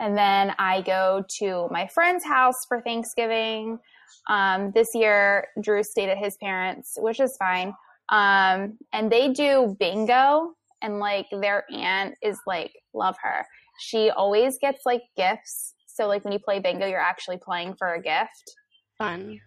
And 0.00 0.18
then 0.18 0.52
I 0.58 0.82
go 0.82 1.22
to 1.38 1.68
my 1.70 1.86
friend's 1.86 2.24
house 2.24 2.56
for 2.66 2.80
Thanksgiving. 2.80 3.78
Um, 4.28 4.72
this 4.72 4.88
year, 4.94 5.48
Drew 5.60 5.82
stayed 5.82 6.08
at 6.08 6.18
his 6.18 6.36
parents', 6.36 6.96
which 6.98 7.20
is 7.20 7.36
fine. 7.38 7.74
Um, 8.10 8.78
and 8.92 9.10
they 9.12 9.32
do 9.32 9.76
bingo, 9.78 10.54
and 10.80 10.98
like 10.98 11.26
their 11.30 11.64
aunt 11.72 12.14
is 12.22 12.38
like, 12.46 12.72
love 12.94 13.16
her. 13.22 13.46
She 13.80 14.10
always 14.10 14.58
gets 14.58 14.80
like 14.86 15.02
gifts. 15.16 15.74
So, 15.86 16.06
like, 16.06 16.24
when 16.24 16.32
you 16.32 16.38
play 16.38 16.60
bingo, 16.60 16.86
you're 16.86 17.00
actually 17.00 17.38
playing 17.38 17.74
for 17.78 17.94
a 17.94 18.00
gift. 18.00 18.54
Fun. 18.98 19.40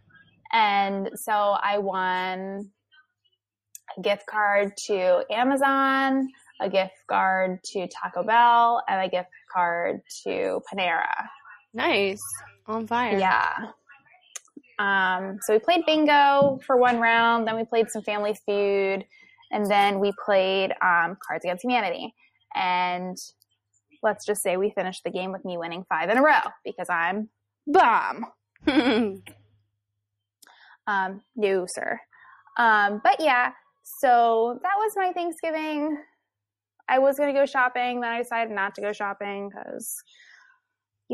And 0.51 1.09
so 1.15 1.31
I 1.31 1.77
won 1.77 2.69
a 3.97 4.01
gift 4.01 4.25
card 4.29 4.73
to 4.87 5.23
Amazon, 5.31 6.27
a 6.61 6.69
gift 6.69 6.93
card 7.09 7.59
to 7.63 7.87
Taco 7.87 8.23
Bell, 8.23 8.83
and 8.87 9.01
a 9.01 9.09
gift 9.09 9.29
card 9.53 10.01
to 10.25 10.61
Panera. 10.69 11.07
Nice. 11.73 12.19
On 12.67 12.85
fire. 12.85 13.17
Yeah. 13.17 13.67
Um, 14.81 15.37
so 15.41 15.53
we 15.53 15.59
played 15.59 15.85
bingo 15.85 16.59
for 16.65 16.75
one 16.75 16.99
round, 16.99 17.47
then 17.47 17.55
we 17.55 17.63
played 17.65 17.89
some 17.91 18.01
Family 18.01 18.35
Feud, 18.45 19.05
and 19.51 19.69
then 19.69 19.99
we 19.99 20.11
played 20.25 20.71
um, 20.81 21.17
Cards 21.27 21.45
Against 21.45 21.63
Humanity. 21.63 22.15
And 22.55 23.15
let's 24.01 24.25
just 24.25 24.41
say 24.41 24.57
we 24.57 24.71
finished 24.71 25.03
the 25.05 25.11
game 25.11 25.31
with 25.31 25.45
me 25.45 25.57
winning 25.57 25.85
five 25.87 26.09
in 26.09 26.17
a 26.17 26.21
row 26.23 26.41
because 26.65 26.89
I'm 26.89 27.29
bomb. 27.67 28.25
Um, 30.87 31.21
no, 31.35 31.65
sir. 31.67 31.99
Um, 32.57 33.01
but 33.03 33.17
yeah, 33.19 33.51
so 33.99 34.59
that 34.63 34.73
was 34.77 34.93
my 34.95 35.11
Thanksgiving. 35.13 35.95
I 36.89 36.99
was 36.99 37.17
going 37.17 37.33
to 37.33 37.39
go 37.39 37.45
shopping, 37.45 38.01
then 38.01 38.11
I 38.11 38.17
decided 38.17 38.53
not 38.53 38.75
to 38.75 38.81
go 38.81 38.91
shopping 38.91 39.49
because 39.49 39.95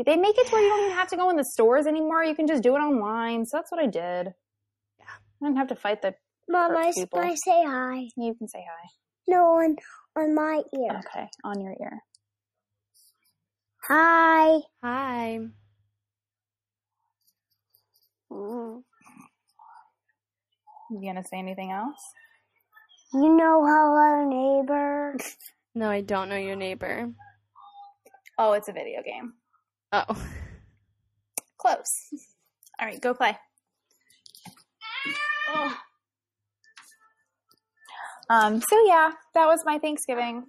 they 0.06 0.16
make 0.16 0.38
it 0.38 0.46
to 0.46 0.52
where 0.52 0.62
you 0.62 0.68
don't 0.68 0.84
even 0.86 0.96
have 0.96 1.08
to 1.08 1.16
go 1.16 1.30
in 1.30 1.36
the 1.36 1.44
stores 1.44 1.86
anymore. 1.86 2.24
You 2.24 2.34
can 2.34 2.46
just 2.46 2.62
do 2.62 2.74
it 2.76 2.78
online. 2.78 3.46
So 3.46 3.56
that's 3.56 3.70
what 3.70 3.80
I 3.80 3.86
did. 3.86 4.32
Yeah. 4.98 5.04
I 5.42 5.46
didn't 5.46 5.58
have 5.58 5.68
to 5.68 5.76
fight 5.76 6.02
the. 6.02 6.14
Mom, 6.48 6.70
Hurt 6.70 6.86
I, 6.86 6.92
people. 6.92 7.18
I 7.18 7.34
say 7.34 7.64
hi. 7.64 8.08
You 8.16 8.34
can 8.34 8.48
say 8.48 8.64
hi. 8.66 8.88
No, 9.26 9.44
on, 9.58 9.76
on 10.16 10.34
my 10.34 10.62
ear. 10.74 11.00
Okay, 11.00 11.28
on 11.44 11.60
your 11.60 11.74
ear. 11.80 11.98
Hi. 13.88 14.60
Hi. 14.82 15.40
You 20.90 21.02
gonna 21.02 21.24
say 21.24 21.38
anything 21.38 21.70
else? 21.70 22.00
You 23.12 23.36
know 23.36 23.64
hello 23.64 24.28
neighbor. 24.28 25.16
No, 25.74 25.88
I 25.88 26.00
don't 26.00 26.28
know 26.28 26.36
your 26.36 26.56
neighbor. 26.56 27.08
Oh, 28.36 28.54
it's 28.54 28.68
a 28.68 28.72
video 28.72 29.00
game. 29.00 29.34
Oh. 29.92 30.26
Close. 31.56 32.10
All 32.80 32.86
right, 32.86 33.00
go 33.00 33.14
play. 33.14 33.36
Ugh. 35.54 35.72
Um. 38.30 38.60
So 38.60 38.84
yeah, 38.86 39.12
that 39.34 39.46
was 39.46 39.62
my 39.64 39.78
Thanksgiving. 39.78 40.44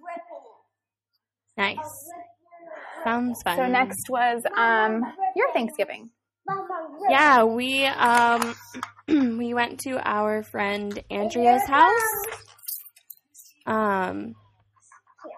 Nice. 1.56 1.78
Sounds 3.04 3.42
fun. 3.42 3.56
So 3.56 3.66
next 3.66 4.08
was 4.10 4.42
um 4.56 5.02
your 5.34 5.52
Thanksgiving. 5.52 6.10
Yeah, 7.08 7.44
we 7.44 7.84
um 7.86 8.54
we 9.38 9.54
went 9.54 9.80
to 9.80 9.98
our 10.06 10.42
friend 10.42 11.02
Andrea's 11.10 11.66
house. 11.66 12.22
Um 13.66 14.34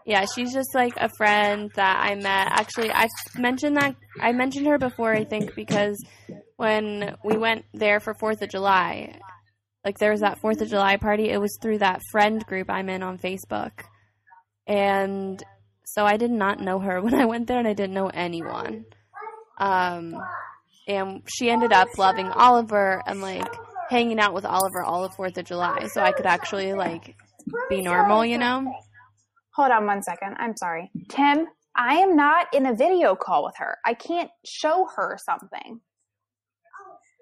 yeah, 0.05 0.25
she's 0.35 0.53
just 0.53 0.75
like 0.75 0.95
a 0.97 1.09
friend 1.17 1.71
that 1.77 2.05
I 2.05 2.15
met. 2.15 2.49
Actually, 2.51 2.91
I 2.91 3.09
mentioned 3.39 3.77
that 3.77 3.95
I 4.21 4.33
mentioned 4.33 4.67
her 4.67 4.79
before 4.79 5.13
I 5.13 5.25
think 5.25 5.55
because 5.55 5.97
when 6.57 7.17
we 7.25 7.37
went 7.37 7.65
there 7.73 8.01
for 8.01 8.15
4th 8.15 8.43
of 8.43 8.51
July, 8.51 9.19
like 9.85 9.99
there 9.99 10.11
was 10.11 10.21
that 10.21 10.41
4th 10.41 10.61
of 10.61 10.69
July 10.69 10.97
party, 10.97 11.31
it 11.31 11.41
was 11.41 11.57
through 11.61 11.79
that 11.79 12.01
friend 12.11 12.45
group 12.47 12.71
I'm 12.71 12.89
in 12.89 13.03
on 13.03 13.19
Facebook. 13.19 13.73
And 14.67 15.43
so 15.85 16.05
I 16.05 16.17
did 16.17 16.31
not 16.31 16.61
know 16.61 16.79
her 16.79 17.01
when 17.03 17.15
I 17.15 17.27
went 17.27 17.47
there 17.47 17.59
and 17.59 17.69
I 17.69 17.75
didn't 17.75 17.95
know 17.95 18.09
anyone. 18.09 18.85
Um 19.59 20.15
and 20.89 21.23
she 21.29 21.49
ended 21.49 21.73
up 21.73 21.87
loving 21.97 22.27
Oliver 22.27 23.03
and 23.07 23.21
like 23.21 23.55
hanging 23.89 24.19
out 24.19 24.35
with 24.35 24.45
Oliver 24.45 24.83
all 24.83 25.05
of 25.05 25.15
Fourth 25.15 25.37
of 25.39 25.45
July, 25.45 25.87
so 25.93 26.01
I 26.01 26.13
could 26.13 26.27
actually 26.27 26.73
like 26.73 27.15
be 27.69 27.83
normal, 27.83 28.25
you 28.25 28.39
know. 28.39 28.73
Hold 29.55 29.71
on 29.71 29.87
one 29.87 30.03
second. 30.03 30.37
I'm 30.39 30.57
sorry, 30.57 30.91
Tim. 31.09 31.47
I 31.75 31.97
am 31.97 32.17
not 32.17 32.49
in 32.53 32.67
a 32.67 32.75
video 32.75 33.15
call 33.15 33.45
with 33.45 33.55
her. 33.59 33.79
I 33.85 33.95
can't 33.95 34.31
show 34.45 34.87
her 34.97 35.19
something. 35.25 35.81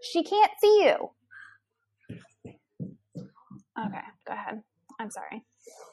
She 0.03 0.25
can't 0.25 0.51
see 0.61 0.85
you. 0.85 1.11
Okay, 3.79 4.05
go 4.27 4.33
ahead. 4.33 4.63
I'm 4.99 5.11
sorry. 5.11 5.45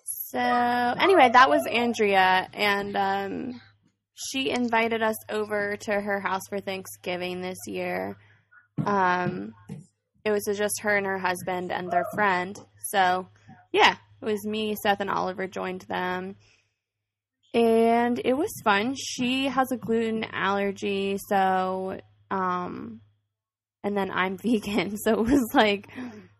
So 0.03 0.39
anyway, 0.39 1.29
that 1.31 1.49
was 1.49 1.65
Andrea, 1.67 2.49
and 2.53 2.95
um, 2.95 3.61
she 4.15 4.49
invited 4.49 5.01
us 5.01 5.17
over 5.29 5.77
to 5.81 5.91
her 5.91 6.19
house 6.19 6.47
for 6.49 6.59
Thanksgiving 6.59 7.41
this 7.41 7.59
year. 7.67 8.17
Um, 8.85 9.53
it 10.25 10.31
was 10.31 10.43
just 10.57 10.81
her 10.81 10.97
and 10.97 11.05
her 11.05 11.17
husband 11.17 11.71
and 11.71 11.89
their 11.91 12.05
friend. 12.13 12.59
So 12.91 13.29
yeah, 13.71 13.95
it 14.21 14.25
was 14.25 14.45
me, 14.45 14.75
Seth, 14.81 14.99
and 15.01 15.09
Oliver 15.09 15.47
joined 15.47 15.81
them. 15.81 16.35
And 17.53 18.19
it 18.23 18.33
was 18.33 18.51
fun. 18.63 18.95
She 18.95 19.45
has 19.47 19.71
a 19.71 19.77
gluten 19.77 20.23
allergy, 20.31 21.17
so 21.29 21.99
um 22.29 23.01
and 23.83 23.97
then 23.97 24.11
I'm 24.11 24.37
vegan, 24.43 24.97
so 24.97 25.13
it 25.13 25.27
was 25.31 25.45
like 25.53 25.87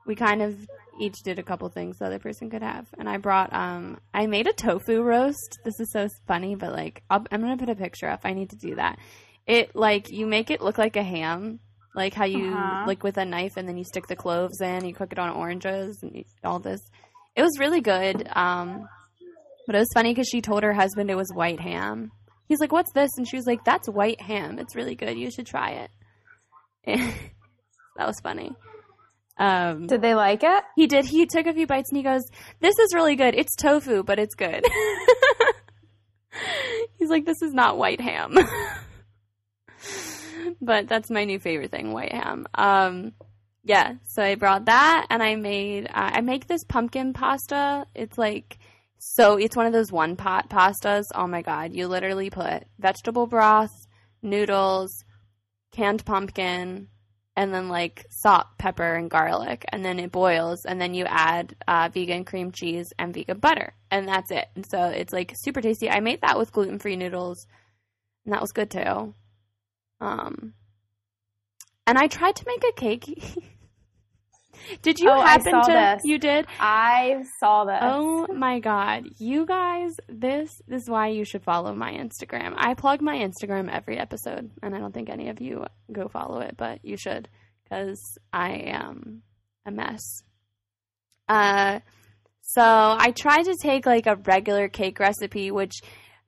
we 0.05 0.15
kind 0.15 0.41
of 0.41 0.57
each 0.99 1.15
did 1.23 1.37
a 1.37 1.43
couple 1.43 1.69
things 1.69 1.97
the 1.99 2.05
other 2.05 2.19
person 2.19 2.49
could 2.49 2.63
have. 2.63 2.87
And 2.97 3.07
I 3.09 3.17
brought 3.17 3.53
um 3.53 3.99
I 4.13 4.27
made 4.27 4.47
a 4.47 4.53
tofu 4.53 5.01
roast. 5.01 5.59
This 5.63 5.79
is 5.79 5.91
so 5.91 6.07
funny, 6.27 6.55
but 6.55 6.71
like 6.73 7.03
I'll, 7.09 7.23
I'm 7.31 7.41
going 7.41 7.57
to 7.57 7.65
put 7.65 7.71
a 7.71 7.75
picture 7.75 8.07
up. 8.09 8.21
I 8.23 8.33
need 8.33 8.49
to 8.51 8.57
do 8.57 8.75
that. 8.75 8.99
It 9.45 9.75
like 9.75 10.11
you 10.11 10.27
make 10.27 10.51
it 10.51 10.61
look 10.61 10.77
like 10.77 10.97
a 10.97 11.03
ham, 11.03 11.59
like 11.95 12.13
how 12.13 12.25
you 12.25 12.51
Uh-huh. 12.51 12.85
like 12.85 13.03
with 13.03 13.17
a 13.17 13.25
knife 13.25 13.53
and 13.55 13.67
then 13.67 13.77
you 13.77 13.85
stick 13.85 14.07
the 14.07 14.15
cloves 14.15 14.59
in, 14.61 14.85
you 14.85 14.93
cook 14.93 15.13
it 15.13 15.19
on 15.19 15.29
oranges 15.29 15.99
and 16.03 16.15
eat 16.15 16.27
all 16.43 16.59
this. 16.59 16.81
It 17.37 17.43
was 17.43 17.59
really 17.59 17.81
good. 17.81 18.27
Um 18.35 18.89
but 19.65 19.75
it 19.75 19.79
was 19.79 19.91
funny 19.93 20.13
cuz 20.13 20.27
she 20.27 20.41
told 20.41 20.63
her 20.63 20.73
husband 20.73 21.09
it 21.09 21.15
was 21.15 21.31
white 21.33 21.61
ham. 21.61 22.11
He's 22.47 22.59
like, 22.59 22.71
"What's 22.71 22.91
this?" 22.93 23.11
And 23.17 23.27
she 23.27 23.35
was 23.35 23.45
like, 23.45 23.63
"That's 23.63 23.89
white 23.89 24.21
ham. 24.21 24.59
It's 24.59 24.75
really 24.75 24.95
good. 24.95 25.17
You 25.17 25.29
should 25.29 25.47
try 25.47 25.71
it." 25.71 25.91
that 27.97 28.07
was 28.07 28.19
funny. 28.21 28.53
Um, 29.37 29.85
Did 29.85 30.01
they 30.01 30.15
like 30.15 30.43
it? 30.43 30.63
he 30.75 30.87
did. 30.87 31.05
He 31.05 31.27
took 31.27 31.45
a 31.45 31.53
few 31.53 31.67
bites 31.67 31.91
and 31.91 31.97
he 31.97 32.03
goes, 32.03 32.23
"This 32.59 32.79
is 32.79 32.95
really 32.95 33.15
good. 33.15 33.35
It's 33.35 33.55
tofu, 33.55 34.03
but 34.03 34.17
it's 34.19 34.35
good." 34.35 34.65
He's 36.97 37.09
like, 37.09 37.25
"This 37.25 37.41
is 37.41 37.53
not 37.53 37.77
white 37.77 38.01
ham." 38.01 38.35
but 40.61 40.87
that's 40.87 41.09
my 41.11 41.25
new 41.25 41.39
favorite 41.39 41.71
thing, 41.71 41.93
white 41.93 42.13
ham. 42.13 42.47
Um, 42.55 43.11
yeah, 43.67 43.95
so 44.07 44.23
I 44.23 44.35
brought 44.35 44.65
that 44.65 45.07
and 45.09 45.21
I 45.21 45.35
made 45.35 45.87
uh, 45.87 46.11
I 46.13 46.21
make 46.21 46.47
this 46.47 46.63
pumpkin 46.63 47.11
pasta. 47.11 47.85
It's 47.93 48.17
like 48.17 48.59
so 48.97 49.37
it's 49.37 49.57
one 49.57 49.65
of 49.65 49.73
those 49.73 49.91
one 49.91 50.15
pot 50.15 50.49
pastas. 50.49 51.03
Oh 51.13 51.27
my 51.27 51.41
god, 51.41 51.75
you 51.75 51.87
literally 51.89 52.29
put 52.29 52.63
vegetable 52.79 53.27
broth, 53.27 53.87
noodles, 54.21 55.03
canned 55.73 56.05
pumpkin, 56.05 56.87
and 57.35 57.53
then 57.53 57.67
like 57.67 58.05
salt, 58.09 58.47
pepper, 58.57 58.93
and 58.93 59.09
garlic, 59.09 59.65
and 59.73 59.83
then 59.83 59.99
it 59.99 60.13
boils, 60.13 60.63
and 60.63 60.79
then 60.79 60.93
you 60.93 61.03
add 61.05 61.53
uh, 61.67 61.89
vegan 61.93 62.23
cream 62.23 62.53
cheese 62.53 62.93
and 62.97 63.13
vegan 63.13 63.39
butter, 63.39 63.73
and 63.91 64.07
that's 64.07 64.31
it. 64.31 64.47
And 64.55 64.65
so 64.65 64.85
it's 64.85 65.11
like 65.11 65.33
super 65.35 65.59
tasty. 65.59 65.89
I 65.89 65.99
made 65.99 66.21
that 66.21 66.37
with 66.37 66.53
gluten 66.53 66.79
free 66.79 66.95
noodles, 66.95 67.45
and 68.25 68.33
that 68.33 68.41
was 68.41 68.53
good 68.53 68.71
too. 68.71 69.13
Um, 69.99 70.53
and 71.85 71.97
I 71.97 72.07
tried 72.07 72.37
to 72.37 72.45
make 72.47 72.63
a 72.63 72.71
cake. 72.71 73.43
did 74.81 74.99
you 74.99 75.09
Oh, 75.09 75.19
I 75.19 75.31
happen 75.31 75.51
saw 75.51 75.61
to? 75.63 75.71
this. 75.71 76.01
You 76.05 76.17
did. 76.17 76.45
I 76.59 77.23
saw 77.39 77.65
this. 77.65 77.79
Oh 77.81 78.27
my 78.33 78.59
god, 78.59 79.05
you 79.17 79.45
guys! 79.45 79.91
This, 80.09 80.61
this 80.67 80.83
is 80.83 80.89
why 80.89 81.07
you 81.09 81.23
should 81.25 81.43
follow 81.43 81.73
my 81.73 81.91
Instagram. 81.93 82.53
I 82.57 82.73
plug 82.73 83.01
my 83.01 83.15
Instagram 83.17 83.69
every 83.71 83.97
episode, 83.97 84.49
and 84.63 84.75
I 84.75 84.79
don't 84.79 84.93
think 84.93 85.09
any 85.09 85.29
of 85.29 85.41
you 85.41 85.65
go 85.91 86.07
follow 86.07 86.39
it, 86.39 86.55
but 86.57 86.83
you 86.83 86.97
should 86.97 87.27
because 87.63 88.01
I 88.31 88.51
am 88.51 89.21
a 89.65 89.71
mess. 89.71 90.01
Uh, 91.27 91.79
so 92.41 92.61
I 92.63 93.11
tried 93.11 93.43
to 93.43 93.55
take 93.61 93.85
like 93.85 94.07
a 94.07 94.15
regular 94.15 94.69
cake 94.69 94.99
recipe, 94.99 95.51
which 95.51 95.73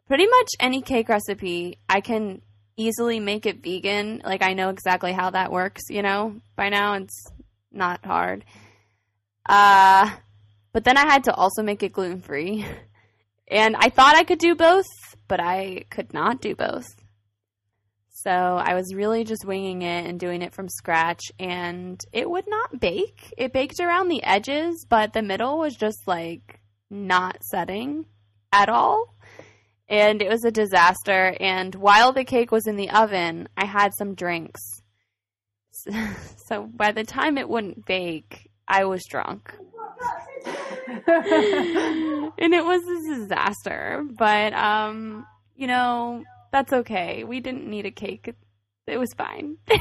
pretty 0.08 0.28
much 0.28 0.48
any 0.60 0.82
cake 0.82 1.08
recipe 1.08 1.78
I 1.88 2.02
can 2.02 2.42
easily 2.76 3.20
make 3.20 3.46
it 3.46 3.64
vegan. 3.64 4.22
Like 4.26 4.42
I 4.44 4.54
know 4.54 4.70
exactly 4.70 5.14
how 5.14 5.30
that 5.30 5.52
works, 5.52 5.84
you 5.90 6.02
know. 6.02 6.42
By 6.58 6.70
now 6.70 6.94
it's 6.96 7.24
not 7.72 8.06
hard. 8.06 8.46
Uh 9.48 10.10
but 10.72 10.84
then 10.84 10.98
I 10.98 11.06
had 11.06 11.24
to 11.26 11.34
also 11.34 11.64
make 11.64 11.84
it 11.84 11.94
gluten 11.94 12.22
free. 12.22 12.66
And 13.52 13.76
I 13.76 13.90
thought 13.90 14.16
I 14.16 14.26
could 14.26 14.38
do 14.38 14.54
both, 14.54 14.86
but 15.28 15.40
I 15.40 15.86
could 15.90 16.14
not 16.14 16.40
do 16.40 16.56
both. 16.56 16.86
So 18.24 18.32
I 18.32 18.76
was 18.76 18.94
really 18.94 19.24
just 19.24 19.46
winging 19.46 19.82
it 19.82 20.06
and 20.06 20.20
doing 20.20 20.42
it 20.42 20.54
from 20.54 20.68
scratch, 20.68 21.22
and 21.40 22.00
it 22.12 22.30
would 22.30 22.48
not 22.48 22.80
bake. 22.80 23.34
It 23.38 23.54
baked 23.54 23.80
around 23.80 24.10
the 24.10 24.22
edges, 24.24 24.86
but 24.90 25.14
the 25.14 25.22
middle 25.22 25.58
was 25.58 25.76
just 25.76 26.06
like 26.06 26.60
not 26.90 27.38
setting 27.44 28.06
at 28.52 28.68
all. 28.68 29.16
And 29.88 30.22
it 30.22 30.30
was 30.30 30.44
a 30.44 30.52
disaster. 30.52 31.36
And 31.40 31.74
while 31.76 32.12
the 32.12 32.26
cake 32.26 32.52
was 32.52 32.68
in 32.68 32.76
the 32.76 32.90
oven, 32.90 33.48
I 33.58 33.66
had 33.66 33.94
some 33.98 34.16
drinks. 34.16 34.62
So 36.48 36.66
by 36.66 36.92
the 36.92 37.04
time 37.04 37.38
it 37.38 37.48
wouldn't 37.48 37.86
bake, 37.86 38.50
I 38.68 38.86
was 38.86 39.06
drunk. 39.06 39.54
and 41.08 42.54
it 42.54 42.66
was 42.66 42.82
a 42.84 43.16
disaster. 43.20 44.04
But 44.18 44.54
um, 44.54 45.28
you 45.56 45.68
know, 45.68 46.24
that's 46.52 46.74
okay. 46.74 47.24
We 47.24 47.40
didn't 47.40 47.70
need 47.70 47.86
a 47.86 47.92
cake. 47.92 48.34
It 48.88 48.98
was 48.98 49.14
fine. 49.16 49.58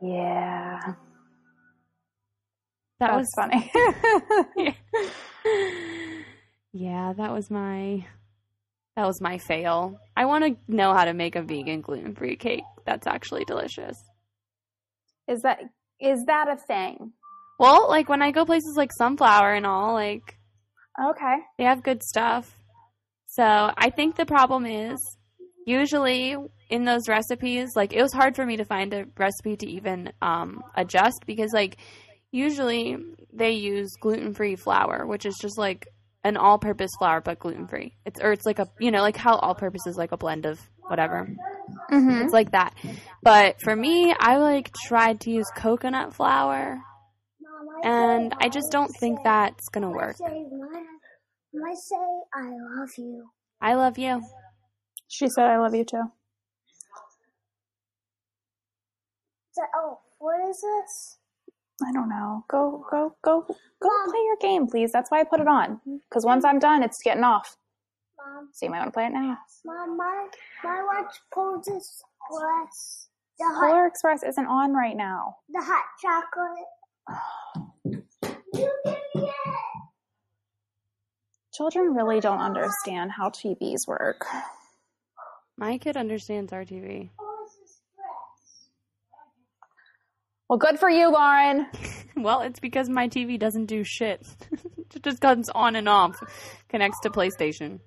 Yeah. 0.00 0.78
that 3.00 3.10
That's 3.10 3.16
was 3.16 3.28
funny. 3.36 3.70
yeah. 4.56 4.72
yeah, 6.72 7.12
that 7.16 7.32
was 7.32 7.50
my 7.50 8.06
that 8.96 9.06
was 9.06 9.20
my 9.20 9.38
fail. 9.38 9.98
I 10.16 10.24
want 10.24 10.44
to 10.44 10.74
know 10.74 10.94
how 10.94 11.04
to 11.04 11.12
make 11.14 11.36
a 11.36 11.42
vegan 11.42 11.82
gluten-free 11.82 12.36
cake. 12.36 12.64
That's 12.86 13.06
actually 13.06 13.44
delicious. 13.44 13.96
is 15.28 15.42
that 15.42 15.60
is 16.00 16.24
that 16.26 16.48
a 16.48 16.56
thing? 16.56 17.12
Well, 17.58 17.88
like 17.88 18.08
when 18.08 18.22
I 18.22 18.30
go 18.32 18.44
places 18.44 18.74
like 18.76 18.90
Sunflower 18.96 19.54
and 19.54 19.66
all, 19.66 19.92
like 19.94 20.38
Okay. 21.02 21.36
they 21.58 21.64
have 21.64 21.82
good 21.82 22.02
stuff. 22.02 22.56
So 23.26 23.42
I 23.42 23.90
think 23.90 24.16
the 24.16 24.26
problem 24.26 24.64
is 24.66 24.98
usually 25.66 26.36
in 26.70 26.84
those 26.84 27.08
recipes, 27.08 27.70
like 27.76 27.92
it 27.92 28.02
was 28.02 28.12
hard 28.12 28.36
for 28.36 28.46
me 28.46 28.56
to 28.56 28.64
find 28.64 28.94
a 28.94 29.06
recipe 29.18 29.56
to 29.56 29.66
even 29.68 30.12
um, 30.22 30.62
adjust 30.74 31.24
because 31.26 31.52
like 31.52 31.76
usually 32.30 32.96
they 33.32 33.52
use 33.52 33.90
gluten 34.00 34.32
free 34.32 34.56
flour, 34.56 35.06
which 35.06 35.26
is 35.26 35.36
just 35.40 35.58
like 35.58 35.86
an 36.26 36.36
all 36.36 36.58
purpose 36.58 36.90
flour 36.98 37.20
but 37.20 37.38
gluten 37.38 37.68
free. 37.68 37.94
It's 38.04 38.20
or 38.20 38.32
it's 38.32 38.44
like 38.44 38.58
a 38.58 38.68
you 38.80 38.90
know 38.90 39.00
like 39.00 39.16
how 39.16 39.36
all 39.36 39.54
purpose 39.54 39.86
is 39.86 39.96
like 39.96 40.12
a 40.12 40.16
blend 40.16 40.44
of 40.44 40.60
whatever. 40.88 41.28
Mm-hmm. 41.90 42.22
It's 42.22 42.32
like 42.32 42.50
that. 42.50 42.74
But 43.22 43.60
for 43.62 43.74
me, 43.74 44.14
I 44.18 44.38
like 44.38 44.72
tried 44.86 45.20
to 45.20 45.30
use 45.30 45.46
coconut 45.56 46.14
flour 46.14 46.80
and 47.84 48.34
I 48.40 48.48
just 48.48 48.72
don't 48.72 48.92
think 49.00 49.20
that's 49.22 49.68
gonna 49.68 49.90
work. 49.90 50.16
I 50.20 51.74
say 51.74 51.96
I 52.34 52.50
love 52.78 52.90
you. 52.98 53.30
I 53.60 53.74
love 53.74 53.98
you. 53.98 54.22
She 55.08 55.28
said, 55.28 55.44
"I 55.44 55.58
love 55.58 55.74
you 55.74 55.84
too." 55.84 56.02
So, 59.52 59.62
oh, 59.74 60.00
what 60.18 60.48
is 60.50 60.60
this? 60.60 61.18
I 61.82 61.92
don't 61.92 62.08
know. 62.08 62.44
Go, 62.48 62.84
go, 62.90 63.14
go, 63.22 63.42
go 63.82 63.90
play 64.10 64.20
your 64.24 64.36
game, 64.40 64.66
please. 64.66 64.92
That's 64.92 65.10
why 65.10 65.20
I 65.20 65.24
put 65.24 65.40
it 65.40 65.48
on. 65.48 65.76
Mm-hmm. 65.76 65.96
Because 66.08 66.24
once 66.24 66.44
I'm 66.44 66.58
done, 66.58 66.82
it's 66.82 67.02
getting 67.02 67.24
off. 67.24 67.56
Mom, 68.18 68.48
So 68.52 68.66
you 68.66 68.70
might 68.70 68.78
want 68.78 68.88
to 68.88 68.92
play 68.92 69.06
it 69.06 69.12
now. 69.12 69.36
mom, 69.64 69.96
my, 69.96 70.26
my 70.64 70.82
watch 70.82 71.14
pulls 71.32 71.66
this 71.66 72.02
glass. 72.30 73.08
The 73.38 73.44
hot, 73.44 73.68
Polar 73.70 73.86
Express 73.86 74.22
isn't 74.22 74.46
on 74.46 74.72
right 74.72 74.96
now. 74.96 75.36
the 75.50 75.60
hot 75.62 75.84
chocolate. 76.00 77.22
You 78.54 78.72
give 78.84 78.94
me 79.14 79.28
it. 79.28 79.56
Children 81.52 81.94
really 81.94 82.20
don't 82.20 82.40
understand 82.40 83.12
how 83.12 83.28
TVs 83.28 83.86
work. 83.86 84.24
My 85.58 85.78
kid 85.78 85.96
understands 85.96 86.52
RTV. 86.52 87.10
What 87.16 87.46
is 87.46 87.52
this 87.60 87.80
dress? 87.94 88.68
Well, 90.48 90.58
good 90.58 90.78
for 90.78 90.88
you, 90.90 91.10
Lauren. 91.10 91.66
Well, 92.18 92.40
it's 92.40 92.60
because 92.60 92.88
my 92.88 93.08
TV 93.08 93.38
doesn't 93.38 93.66
do 93.66 93.84
shit. 93.84 94.26
it 94.94 95.02
just 95.02 95.20
comes 95.20 95.50
on 95.50 95.76
and 95.76 95.86
off, 95.86 96.18
connects 96.70 96.98
to 97.00 97.10
PlayStation. 97.10 97.80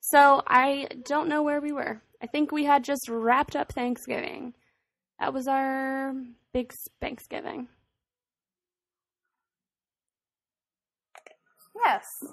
So 0.00 0.42
I 0.46 0.88
don't 1.04 1.28
know 1.28 1.42
where 1.42 1.60
we 1.60 1.70
were. 1.70 2.00
I 2.22 2.26
think 2.26 2.52
we 2.52 2.64
had 2.64 2.84
just 2.84 3.06
wrapped 3.06 3.54
up 3.54 3.70
Thanksgiving. 3.70 4.54
That 5.20 5.34
was 5.34 5.46
our 5.46 6.14
big 6.54 6.72
Thanksgiving. 7.02 7.68
Yes. 11.84 12.24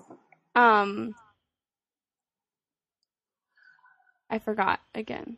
Um, 0.56 1.14
I 4.30 4.40
forgot 4.40 4.80
again. 4.94 5.36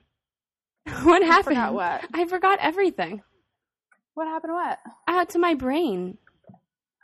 what 1.01 1.23
happened? 1.23 1.55
Forgot 1.55 1.73
what? 1.73 2.05
I 2.13 2.25
forgot 2.25 2.59
everything. 2.61 3.23
What 4.17 4.25
happened? 4.27 4.53
What? 4.53 4.79
Out 5.07 5.29
to 5.29 5.37
my 5.39 5.53
brain. 5.53 6.17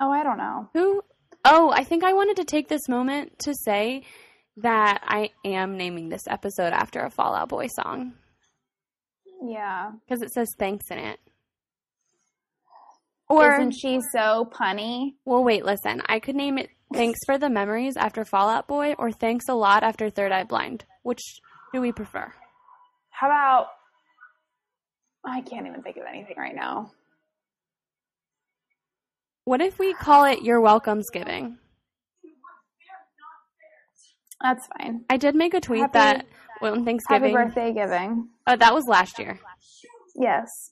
Oh, 0.02 0.10
I 0.10 0.23
don't 0.23 0.39
know. 0.39 0.67
Who? 0.73 1.04
Oh, 1.45 1.69
I 1.71 1.84
think 1.84 2.04
I 2.04 2.13
wanted 2.13 2.38
to 2.38 2.43
take 2.43 2.69
this 2.69 2.89
moment 2.89 3.38
to 3.43 3.54
say 3.54 4.02
that 4.58 5.04
I 5.04 5.30
am 5.45 5.78
naming 5.78 6.10
this 6.10 6.23
episode 6.28 6.73
after 6.73 7.02
a 7.02 7.12
Fall 7.12 7.36
Out 7.36 7.49
Boy 7.49 7.67
song 7.67 8.13
Yeah. 9.43 9.91
because 10.04 10.23
it 10.23 10.32
says 10.34 10.47
thanks 10.58 10.89
in 10.89 10.97
it. 10.97 11.19
Or, 13.30 13.54
Isn't 13.58 13.73
she 13.73 14.02
so 14.12 14.49
punny? 14.52 15.13
well, 15.23 15.43
wait, 15.43 15.63
listen. 15.63 16.02
I 16.08 16.17
could 16.19 16.36
name 16.36 16.58
it 16.58 16.71
Thanks 16.91 17.19
for 17.28 17.38
the 17.38 17.49
Memories 17.49 17.95
after 17.95 18.26
Fall 18.26 18.49
Out 18.49 18.67
Boy 18.67 18.93
or 18.97 19.12
Thanks 19.12 19.45
a 19.49 19.54
Lot 19.54 19.84
after 19.84 20.10
Third 20.10 20.32
Eye 20.32 20.45
Blind. 20.45 20.86
Which 21.04 21.21
do 21.73 21.80
we 21.80 21.91
prefer? 21.91 22.34
How 23.12 23.28
about? 23.28 23.67
I 25.23 25.41
can't 25.41 25.67
even 25.67 25.84
think 25.84 25.97
of 25.97 26.04
anything 26.10 26.36
right 26.38 26.56
now. 26.56 26.91
What 29.45 29.62
if 29.62 29.77
we 29.77 29.93
call 29.93 30.25
it 30.25 30.41
Your 30.41 30.62
Welcome's 30.62 31.10
Giving? 31.12 31.58
That's 34.41 34.67
fine. 34.77 35.06
I 35.10 35.17
did 35.17 35.36
make 35.36 35.53
a 35.53 35.62
tweet 35.62 35.82
Happy- 35.82 35.93
that 35.93 36.25
on 36.62 36.86
Thanksgiving. 36.86 37.36
Happy 37.36 37.49
birthday 37.49 37.73
giving. 37.73 38.29
Oh, 38.47 38.56
that 38.56 38.73
was 38.73 38.86
last 38.88 39.19
year. 39.19 39.39
Yes. 40.15 40.71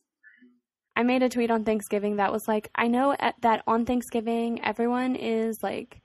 I 0.95 1.03
made 1.03 1.23
a 1.23 1.29
tweet 1.29 1.51
on 1.51 1.63
Thanksgiving 1.63 2.17
that 2.17 2.31
was 2.31 2.47
like, 2.47 2.69
I 2.75 2.87
know 2.87 3.15
at, 3.17 3.35
that 3.41 3.63
on 3.67 3.85
Thanksgiving 3.85 4.63
everyone 4.63 5.15
is 5.15 5.59
like 5.63 6.01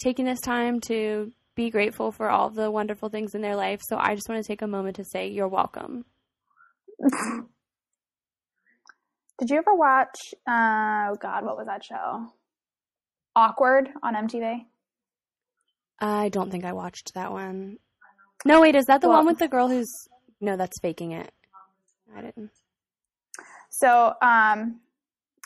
taking 0.00 0.24
this 0.24 0.40
time 0.40 0.80
to 0.82 1.32
be 1.54 1.70
grateful 1.70 2.12
for 2.12 2.30
all 2.30 2.50
the 2.50 2.70
wonderful 2.70 3.10
things 3.10 3.34
in 3.34 3.42
their 3.42 3.56
life. 3.56 3.80
So 3.82 3.96
I 3.98 4.14
just 4.14 4.28
want 4.28 4.42
to 4.42 4.48
take 4.48 4.62
a 4.62 4.66
moment 4.66 4.96
to 4.96 5.04
say 5.04 5.28
you're 5.28 5.48
welcome. 5.48 6.04
Did 9.42 9.50
you 9.50 9.58
ever 9.58 9.74
watch? 9.74 10.34
Uh, 10.48 11.10
oh 11.10 11.16
God, 11.20 11.44
what 11.44 11.56
was 11.56 11.66
that 11.66 11.82
show? 11.82 12.28
Awkward 13.34 13.88
on 14.00 14.14
MTV. 14.14 14.66
I 15.98 16.28
don't 16.28 16.48
think 16.52 16.64
I 16.64 16.72
watched 16.72 17.14
that 17.14 17.32
one. 17.32 17.78
No, 18.44 18.60
wait, 18.60 18.76
is 18.76 18.84
that 18.84 19.00
the 19.00 19.08
Well- 19.08 19.16
one 19.18 19.26
with 19.26 19.40
the 19.40 19.48
girl 19.48 19.66
who's 19.66 19.92
no, 20.40 20.56
that's 20.56 20.78
faking 20.80 21.10
it. 21.10 21.32
I 22.16 22.20
didn't. 22.20 22.52
So, 23.70 24.14
um, 24.22 24.80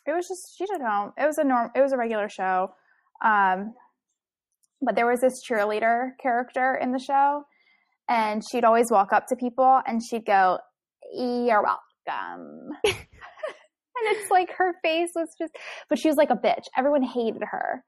it 0.04 0.12
was 0.12 0.28
just 0.28 0.60
you 0.60 0.66
know, 0.78 1.14
it 1.16 1.24
was 1.24 1.38
a 1.38 1.44
norm, 1.44 1.70
it 1.74 1.80
was 1.80 1.92
a 1.94 1.96
regular 1.96 2.28
show, 2.28 2.74
um, 3.24 3.74
but 4.82 4.94
there 4.94 5.06
was 5.06 5.22
this 5.22 5.42
cheerleader 5.42 6.10
character 6.20 6.74
in 6.74 6.92
the 6.92 6.98
show, 6.98 7.46
and 8.10 8.42
she'd 8.50 8.64
always 8.64 8.90
walk 8.90 9.14
up 9.14 9.26
to 9.28 9.36
people 9.36 9.80
and 9.86 10.02
she'd 10.04 10.26
go, 10.26 10.58
"You're 11.14 11.62
welcome," 11.62 12.72
and 13.98 14.16
it's 14.16 14.30
like 14.30 14.50
her 14.56 14.74
face 14.82 15.10
was 15.14 15.28
just, 15.38 15.56
but 15.88 15.98
she 15.98 16.08
was 16.08 16.16
like 16.16 16.30
a 16.30 16.36
bitch. 16.36 16.64
Everyone 16.76 17.02
hated 17.02 17.42
her. 17.50 17.84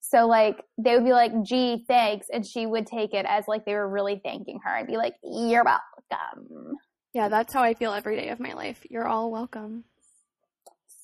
So 0.00 0.26
like 0.26 0.62
they 0.78 0.94
would 0.94 1.04
be 1.04 1.12
like, 1.12 1.32
"Gee, 1.42 1.84
thanks," 1.88 2.26
and 2.32 2.46
she 2.46 2.66
would 2.66 2.86
take 2.86 3.12
it 3.12 3.26
as 3.28 3.44
like 3.48 3.64
they 3.64 3.74
were 3.74 3.88
really 3.88 4.20
thanking 4.22 4.60
her 4.64 4.76
and 4.76 4.86
be 4.86 4.96
like, 4.96 5.14
"You're 5.22 5.64
welcome." 5.64 6.76
Yeah, 7.12 7.28
that's 7.28 7.52
how 7.52 7.62
I 7.62 7.74
feel 7.74 7.92
every 7.92 8.16
day 8.16 8.28
of 8.28 8.38
my 8.38 8.52
life. 8.52 8.86
You're 8.90 9.08
all 9.08 9.30
welcome. 9.30 9.84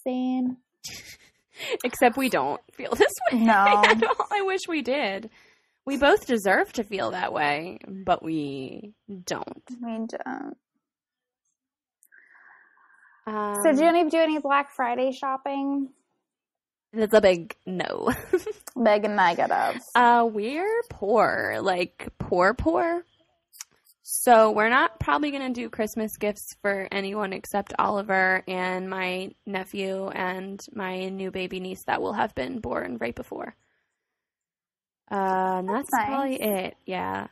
Same. 0.04 0.58
Except 1.84 2.16
we 2.16 2.28
don't 2.28 2.60
feel 2.72 2.94
this 2.94 3.12
way. 3.30 3.40
No. 3.40 3.54
I, 4.30 4.42
wish 4.42 4.60
we 4.68 4.82
did. 4.82 5.30
We 5.84 5.96
both 5.96 6.26
deserve 6.26 6.72
to 6.74 6.84
feel 6.84 7.10
that 7.12 7.32
way, 7.32 7.78
but 7.86 8.22
we 8.22 8.94
don't. 9.24 9.62
We 9.82 10.06
don't. 10.06 10.56
Um, 13.26 13.56
So, 13.62 13.70
did 13.72 13.80
you 13.80 13.86
any 13.86 14.08
do 14.10 14.18
any 14.18 14.38
Black 14.38 14.70
Friday 14.70 15.12
shopping? 15.12 15.88
It's 16.94 17.14
a 17.14 17.20
big 17.20 17.56
no. 17.64 18.10
Big 18.82 19.04
and 19.04 19.16
negative. 19.16 19.80
uh, 19.94 20.28
we're 20.30 20.82
poor, 20.90 21.58
like 21.62 22.08
poor, 22.18 22.52
poor. 22.54 23.02
So 24.02 24.50
we're 24.50 24.68
not 24.68 25.00
probably 25.00 25.30
going 25.30 25.54
to 25.54 25.58
do 25.58 25.70
Christmas 25.70 26.16
gifts 26.18 26.54
for 26.60 26.88
anyone 26.92 27.32
except 27.32 27.72
Oliver 27.78 28.42
and 28.46 28.90
my 28.90 29.30
nephew 29.46 30.08
and 30.08 30.60
my 30.74 31.08
new 31.08 31.30
baby 31.30 31.60
niece 31.60 31.84
that 31.84 32.02
will 32.02 32.12
have 32.12 32.34
been 32.34 32.58
born 32.60 32.98
right 33.00 33.14
before. 33.14 33.54
Uh, 35.10 35.58
and 35.60 35.68
that's, 35.68 35.90
That's 35.90 36.04
probably 36.06 36.42
it. 36.42 36.76
Yeah. 36.84 37.28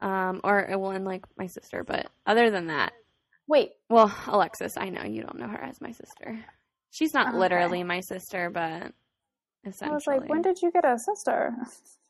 Um, 0.00 0.40
or 0.44 0.66
well, 0.78 0.90
and 0.92 1.04
like 1.04 1.24
my 1.36 1.46
sister, 1.46 1.82
but 1.84 2.06
other 2.26 2.50
than 2.50 2.68
that, 2.68 2.92
Wait, 3.50 3.72
well, 3.88 4.14
Alexis, 4.28 4.74
I 4.76 4.90
know 4.90 5.02
you 5.02 5.22
don't 5.22 5.40
know 5.40 5.48
her 5.48 5.60
as 5.60 5.80
my 5.80 5.90
sister. 5.90 6.38
She's 6.92 7.12
not 7.12 7.30
Okay. 7.30 7.38
literally 7.38 7.82
my 7.82 7.98
sister, 7.98 8.48
but 8.48 8.92
essentially. 9.66 9.90
I 9.90 9.94
was 9.94 10.06
like, 10.06 10.28
when 10.30 10.40
did 10.42 10.62
you 10.62 10.70
get 10.70 10.84
a 10.84 10.96
sister? 10.96 11.52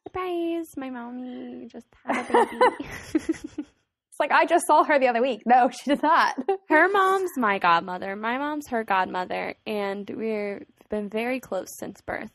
Surprise! 0.06 0.76
My 0.76 0.90
mommy 0.90 1.66
just 1.66 1.86
had 2.04 2.18
a 2.18 2.24
baby. 2.32 2.76
It's 3.14 4.20
like 4.20 4.32
I 4.32 4.44
just 4.44 4.66
saw 4.66 4.84
her 4.84 4.98
the 4.98 5.08
other 5.08 5.22
week. 5.22 5.40
No, 5.46 5.70
she 5.70 5.88
did 5.90 6.02
not. 6.02 6.36
her 6.68 6.88
mom's 6.92 7.30
my 7.38 7.58
godmother. 7.58 8.16
My 8.16 8.36
mom's 8.36 8.68
her 8.68 8.84
godmother, 8.84 9.54
and 9.66 10.10
we've 10.10 10.66
been 10.90 11.08
very 11.08 11.40
close 11.40 11.68
since 11.78 12.02
birth. 12.02 12.32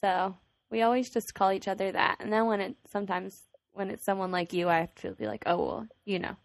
So 0.00 0.36
we 0.70 0.82
always 0.82 1.10
just 1.10 1.34
call 1.34 1.50
each 1.50 1.66
other 1.66 1.90
that. 1.90 2.18
And 2.20 2.32
then 2.32 2.46
when 2.46 2.60
it 2.60 2.76
sometimes 2.92 3.42
when 3.72 3.90
it's 3.90 4.04
someone 4.04 4.30
like 4.30 4.52
you, 4.52 4.68
I 4.68 4.78
have 4.78 4.94
to 4.96 5.10
be 5.12 5.26
like, 5.26 5.42
oh 5.46 5.56
well, 5.56 5.86
you 6.04 6.20
know, 6.20 6.36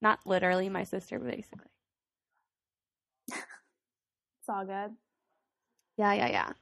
not 0.00 0.20
literally 0.26 0.68
my 0.68 0.84
sister, 0.84 1.18
basically. 1.18 1.70
It's 4.40 4.48
all 4.48 4.64
good. 4.64 4.94
Yeah, 5.98 6.14
yeah, 6.14 6.28
yeah. 6.28 6.52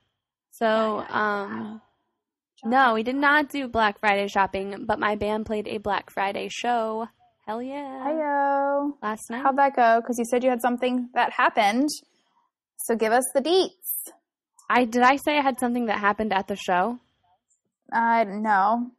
So, 0.51 0.67
Yeah, 0.67 1.07
yeah, 1.11 1.43
um, 1.43 1.81
no, 2.65 2.95
we 2.95 3.03
did 3.03 3.17
not 3.17 3.49
do 3.49 3.69
Black 3.69 4.01
Friday 4.01 4.29
shopping, 4.29 4.87
but 4.87 4.99
my 4.99 5.15
band 5.15 5.47
played 5.47 5.69
a 5.69 5.79
Black 5.79 6.11
Friday 6.11 6.49
show. 6.49 7.09
Hell 7.47 7.63
yeah! 7.63 8.03
Heyo. 8.05 8.95
Last 9.01 9.31
night. 9.31 9.43
How'd 9.43 9.57
that 9.59 9.77
go? 9.77 10.01
Because 10.01 10.19
you 10.19 10.25
said 10.25 10.43
you 10.43 10.51
had 10.51 10.61
something 10.61 11.11
that 11.15 11.31
happened. 11.33 11.89
So 12.79 12.97
give 12.97 13.13
us 13.13 13.25
the 13.35 13.41
deets. 13.41 14.13
I 14.69 14.85
did 14.85 15.03
I 15.03 15.15
say 15.17 15.39
I 15.39 15.43
had 15.43 15.61
something 15.61 15.87
that 15.87 16.01
happened 16.01 16.33
at 16.33 16.49
the 16.49 16.57
show? 16.57 16.99
I 17.93 18.25
don't 18.25 18.43
know. 18.43 18.91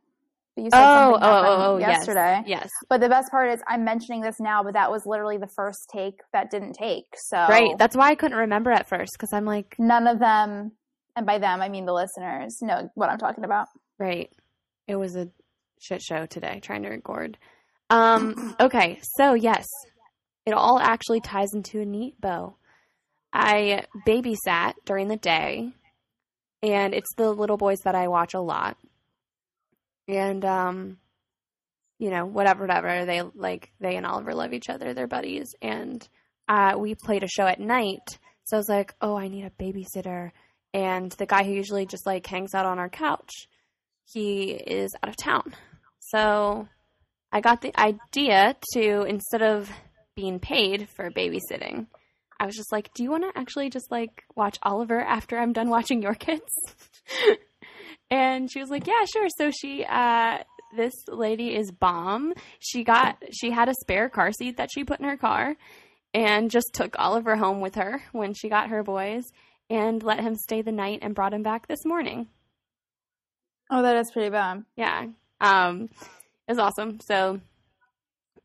But 0.57 0.63
you 0.63 0.69
said 0.71 0.81
Oh, 0.83 1.11
something 1.13 1.29
oh, 1.29 1.43
oh, 1.45 1.73
oh, 1.75 1.77
yes. 1.77 1.89
yesterday. 1.89 2.41
Yes. 2.47 2.69
But 2.89 2.99
the 2.99 3.09
best 3.09 3.29
part 3.29 3.51
is 3.51 3.61
I'm 3.67 3.85
mentioning 3.85 4.21
this 4.21 4.39
now, 4.39 4.63
but 4.63 4.73
that 4.73 4.89
was 4.89 5.03
literally 5.05 5.37
the 5.37 5.47
first 5.55 5.87
take 5.93 6.19
that 6.33 6.49
didn't 6.49 6.73
take. 6.73 7.05
So 7.15 7.37
Right. 7.37 7.77
That's 7.77 7.95
why 7.95 8.09
I 8.09 8.15
couldn't 8.15 8.39
remember 8.39 8.71
at 8.71 8.89
first 8.89 9.11
because 9.13 9.31
I'm 9.33 9.45
like, 9.45 9.75
none 9.77 10.07
of 10.07 10.17
them, 10.17 10.71
and 11.15 11.27
by 11.27 11.37
them 11.37 11.61
I 11.61 11.69
mean 11.69 11.85
the 11.85 11.93
listeners, 11.93 12.57
know 12.61 12.89
what 12.95 13.09
I'm 13.11 13.19
talking 13.19 13.43
about. 13.45 13.67
right. 13.99 14.31
It 14.87 14.95
was 14.95 15.15
a 15.15 15.29
shit 15.79 16.01
show 16.01 16.25
today 16.25 16.59
trying 16.61 16.81
to 16.83 16.89
record. 16.89 17.37
Um, 17.89 18.55
okay. 18.59 18.99
So, 19.17 19.33
yes, 19.33 19.67
it 20.45 20.53
all 20.53 20.79
actually 20.79 21.19
ties 21.19 21.53
into 21.53 21.81
a 21.81 21.85
neat 21.85 22.19
bow. 22.19 22.55
I 23.33 23.83
babysat 24.07 24.73
during 24.85 25.09
the 25.09 25.17
day, 25.17 25.73
and 26.63 26.93
it's 26.93 27.13
the 27.15 27.31
little 27.31 27.57
boys 27.57 27.79
that 27.83 27.95
I 27.95 28.07
watch 28.07 28.33
a 28.33 28.39
lot. 28.39 28.77
And, 30.07 30.43
um, 30.45 30.97
you 31.99 32.09
know, 32.09 32.25
whatever, 32.25 32.61
whatever. 32.61 33.05
They 33.05 33.21
like, 33.35 33.71
they 33.79 33.95
and 33.95 34.05
Oliver 34.05 34.33
love 34.33 34.53
each 34.53 34.69
other. 34.69 34.93
They're 34.93 35.07
buddies. 35.07 35.55
And 35.61 36.07
uh, 36.47 36.75
we 36.77 36.95
played 36.95 37.23
a 37.23 37.27
show 37.27 37.45
at 37.45 37.59
night. 37.59 38.19
So 38.45 38.57
I 38.57 38.59
was 38.59 38.69
like, 38.69 38.95
oh, 39.01 39.17
I 39.17 39.27
need 39.27 39.45
a 39.45 39.49
babysitter. 39.49 40.31
And 40.73 41.11
the 41.13 41.25
guy 41.25 41.43
who 41.43 41.51
usually 41.51 41.85
just 41.85 42.05
like 42.05 42.25
hangs 42.25 42.53
out 42.53 42.65
on 42.65 42.79
our 42.79 42.89
couch, 42.89 43.47
he 44.05 44.51
is 44.51 44.95
out 45.03 45.09
of 45.09 45.17
town. 45.17 45.53
So 45.99 46.67
I 47.31 47.41
got 47.41 47.61
the 47.61 47.77
idea 47.77 48.55
to, 48.73 49.01
instead 49.03 49.41
of 49.41 49.69
being 50.15 50.39
paid 50.39 50.87
for 50.89 51.11
babysitting, 51.11 51.87
I 52.39 52.45
was 52.45 52.55
just 52.55 52.71
like, 52.71 52.93
do 52.93 53.03
you 53.03 53.11
want 53.11 53.23
to 53.23 53.37
actually 53.39 53.69
just 53.69 53.91
like 53.91 54.23
watch 54.35 54.57
Oliver 54.63 55.01
after 55.01 55.37
I'm 55.37 55.53
done 55.53 55.69
watching 55.69 56.01
your 56.01 56.15
kids? 56.15 56.51
and 58.09 58.51
she 58.51 58.59
was 58.59 58.69
like, 58.69 58.87
yeah, 58.87 59.05
sure. 59.11 59.27
So 59.37 59.51
she, 59.51 59.85
uh, 59.85 60.39
this 60.75 60.93
lady 61.07 61.55
is 61.55 61.71
bomb. 61.71 62.33
She 62.59 62.83
got, 62.83 63.21
she 63.31 63.51
had 63.51 63.69
a 63.69 63.73
spare 63.81 64.09
car 64.09 64.31
seat 64.31 64.57
that 64.57 64.69
she 64.71 64.83
put 64.83 64.99
in 64.99 65.05
her 65.05 65.17
car 65.17 65.55
and 66.13 66.49
just 66.49 66.71
took 66.73 66.95
Oliver 66.97 67.35
home 67.35 67.61
with 67.61 67.75
her 67.75 68.01
when 68.11 68.33
she 68.33 68.49
got 68.49 68.69
her 68.69 68.83
boys 68.83 69.23
and 69.69 70.01
let 70.03 70.19
him 70.19 70.35
stay 70.35 70.61
the 70.61 70.71
night 70.71 70.99
and 71.01 71.15
brought 71.15 71.33
him 71.33 71.43
back 71.43 71.67
this 71.67 71.85
morning. 71.85 72.27
Oh, 73.69 73.81
that 73.81 73.97
is 73.97 74.11
pretty 74.11 74.29
bad. 74.29 74.63
Yeah. 74.75 75.07
Um, 75.41 75.89
it 76.47 76.51
was 76.51 76.59
awesome. 76.59 76.99
So 77.01 77.41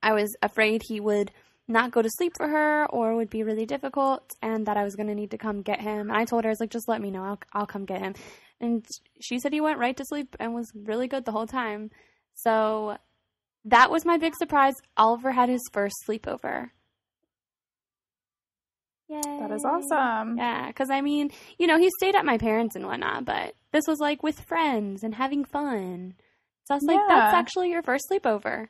I 0.03 0.15
was 0.15 0.35
afraid 0.43 0.83
he 0.83 0.99
would 0.99 1.31
not 1.69 1.93
go 1.93 2.03
to 2.03 2.11
sleep 2.11 2.33
for 2.37 2.49
her 2.49 2.87
or 2.91 3.15
would 3.15 3.31
be 3.31 3.45
really 3.45 3.67
difficult 3.67 4.35
and 4.43 4.67
that 4.67 4.77
I 4.77 4.83
was 4.83 4.97
going 4.97 5.07
to 5.07 5.15
need 5.15 5.31
to 5.31 5.39
come 5.39 5.63
get 5.63 5.81
him. 5.81 6.11
And 6.11 6.13
I 6.13 6.25
told 6.25 6.45
her, 6.45 6.51
I 6.51 6.53
was 6.53 6.61
like, 6.61 6.71
just 6.71 6.89
let 6.89 7.01
me 7.01 7.11
know. 7.11 7.23
I'll, 7.23 7.39
I'll 7.53 7.67
come 7.67 7.85
get 7.85 8.01
him. 8.01 8.15
And 8.63 8.87
she 9.21 9.41
said 9.41 9.53
he 9.53 9.61
went 9.61 9.81
right 9.81 9.97
to 9.97 10.05
sleep 10.05 10.37
and 10.39 10.55
was 10.55 10.71
really 10.75 11.09
good 11.09 11.25
the 11.25 11.33
whole 11.33 11.49
time. 11.49 11.91
So 12.35 12.97
that 13.65 13.91
was 13.91 14.05
my 14.05 14.17
big 14.17 14.35
surprise. 14.37 14.75
Oliver 14.97 15.33
had 15.33 15.49
his 15.49 15.69
first 15.73 15.97
sleepover. 16.09 16.71
Yay. 19.09 19.21
That 19.41 19.51
is 19.51 19.65
awesome. 19.65 20.39
Yeah, 20.39 20.69
because 20.69 20.91
I 20.91 21.01
mean, 21.01 21.33
you 21.59 21.67
know, 21.67 21.77
he 21.77 21.91
stayed 21.99 22.15
at 22.15 22.25
my 22.25 22.39
parents 22.39 22.77
and 22.77 22.87
whatnot, 22.87 23.25
but 23.25 23.55
this 23.73 23.85
was 23.87 23.99
like 23.99 24.23
with 24.23 24.41
friends 24.41 25.03
and 25.03 25.15
having 25.15 25.45
fun. 25.45 26.15
So 26.65 26.75
I 26.75 26.77
was 26.77 26.85
like, 26.85 27.01
that's 27.09 27.35
actually 27.35 27.71
your 27.71 27.83
first 27.83 28.05
sleepover. 28.11 28.69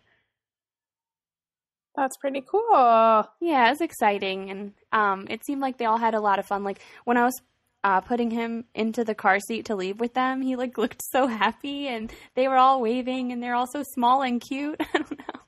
That's 1.95 2.17
pretty 2.17 2.43
cool. 2.51 3.29
Yeah, 3.41 3.67
it 3.67 3.71
was 3.71 3.81
exciting, 3.83 4.51
and 4.51 4.73
um, 4.93 5.27
it 5.29 5.45
seemed 5.45 5.61
like 5.61 5.77
they 5.77 5.85
all 5.85 5.99
had 5.99 6.15
a 6.15 6.21
lot 6.21 6.39
of 6.39 6.47
fun. 6.47 6.65
Like 6.65 6.81
when 7.05 7.19
I 7.19 7.25
was 7.25 7.41
uh, 7.85 8.01
putting 8.01 8.31
him 8.31 8.65
into 8.75 9.05
the 9.05 9.15
car 9.15 9.41
seat 9.41 9.67
to 9.67 9.75
leave 9.77 9.99
with 10.01 10.15
them, 10.15 10.43
he 10.43 10.57
like 10.57 10.79
looked 10.79 11.03
so 11.11 11.27
happy, 11.27 11.89
and 11.89 12.13
they 12.35 12.49
were 12.49 12.57
all 12.57 12.81
waving, 12.81 13.33
and 13.33 13.43
they're 13.43 13.55
all 13.55 13.67
so 13.67 13.83
small 13.95 14.23
and 14.23 14.41
cute. 14.41 14.77
I 14.81 14.99
don't 14.99 15.19
know. 15.19 15.41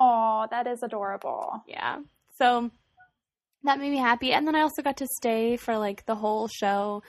Oh, 0.00 0.46
that 0.50 0.66
is 0.66 0.82
adorable. 0.82 1.62
Yeah, 1.66 1.98
so 2.36 2.70
that 3.62 3.78
made 3.78 3.90
me 3.90 3.98
happy, 3.98 4.32
and 4.32 4.46
then 4.46 4.54
I 4.54 4.60
also 4.60 4.82
got 4.82 4.98
to 4.98 5.06
stay 5.06 5.56
for 5.56 5.78
like 5.78 6.04
the 6.06 6.14
whole 6.16 6.48
show. 6.48 7.02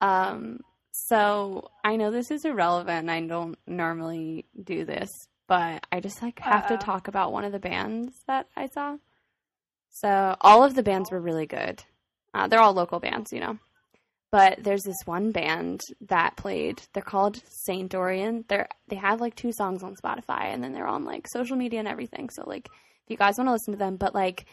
Um, 0.00 0.60
so 0.92 1.70
I 1.84 1.96
know 1.96 2.10
this 2.10 2.30
is 2.30 2.44
irrelevant. 2.44 3.08
I 3.10 3.20
don't 3.20 3.58
normally 3.66 4.46
do 4.62 4.84
this, 4.84 5.10
but 5.46 5.86
I 5.92 6.00
just 6.00 6.20
like 6.22 6.38
have 6.40 6.64
Uh-oh. 6.64 6.76
to 6.76 6.82
talk 6.84 7.08
about 7.08 7.32
one 7.32 7.44
of 7.44 7.52
the 7.52 7.58
bands 7.58 8.14
that 8.26 8.46
I 8.56 8.66
saw. 8.66 8.96
So 9.90 10.36
all 10.40 10.64
of 10.64 10.74
the 10.74 10.82
bands 10.82 11.10
were 11.10 11.20
really 11.20 11.46
good. 11.46 11.82
Uh, 12.34 12.48
they're 12.48 12.60
all 12.60 12.74
local 12.74 13.00
bands, 13.00 13.32
you 13.32 13.40
know. 13.40 13.58
But 14.32 14.62
there's 14.62 14.82
this 14.82 14.96
one 15.04 15.30
band 15.32 15.80
that 16.08 16.36
played. 16.36 16.82
They're 16.92 17.02
called 17.02 17.40
Saint 17.48 17.90
Dorian. 17.90 18.44
They're 18.48 18.68
they 18.88 18.96
have 18.96 19.20
like 19.20 19.34
two 19.34 19.52
songs 19.52 19.82
on 19.82 19.96
Spotify, 19.96 20.52
and 20.52 20.62
then 20.62 20.72
they're 20.72 20.86
on 20.86 21.04
like 21.04 21.28
social 21.28 21.56
media 21.56 21.78
and 21.78 21.88
everything. 21.88 22.28
So 22.30 22.42
like, 22.46 22.66
if 22.66 23.10
you 23.10 23.16
guys 23.16 23.38
want 23.38 23.48
to 23.48 23.52
listen 23.52 23.72
to 23.72 23.78
them, 23.78 23.96
but 23.96 24.14
like, 24.14 24.46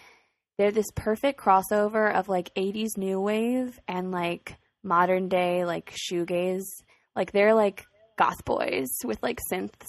they're 0.57 0.71
this 0.71 0.91
perfect 0.95 1.39
crossover 1.39 2.13
of 2.13 2.29
like 2.29 2.53
80s 2.55 2.97
new 2.97 3.19
wave 3.19 3.79
and 3.87 4.11
like 4.11 4.57
modern 4.83 5.27
day 5.27 5.65
like 5.65 5.93
shoegaze. 5.93 6.67
Like 7.15 7.31
they're 7.31 7.55
like 7.55 7.85
goth 8.17 8.45
boys 8.45 8.89
with 9.03 9.21
like 9.23 9.39
synths. 9.51 9.87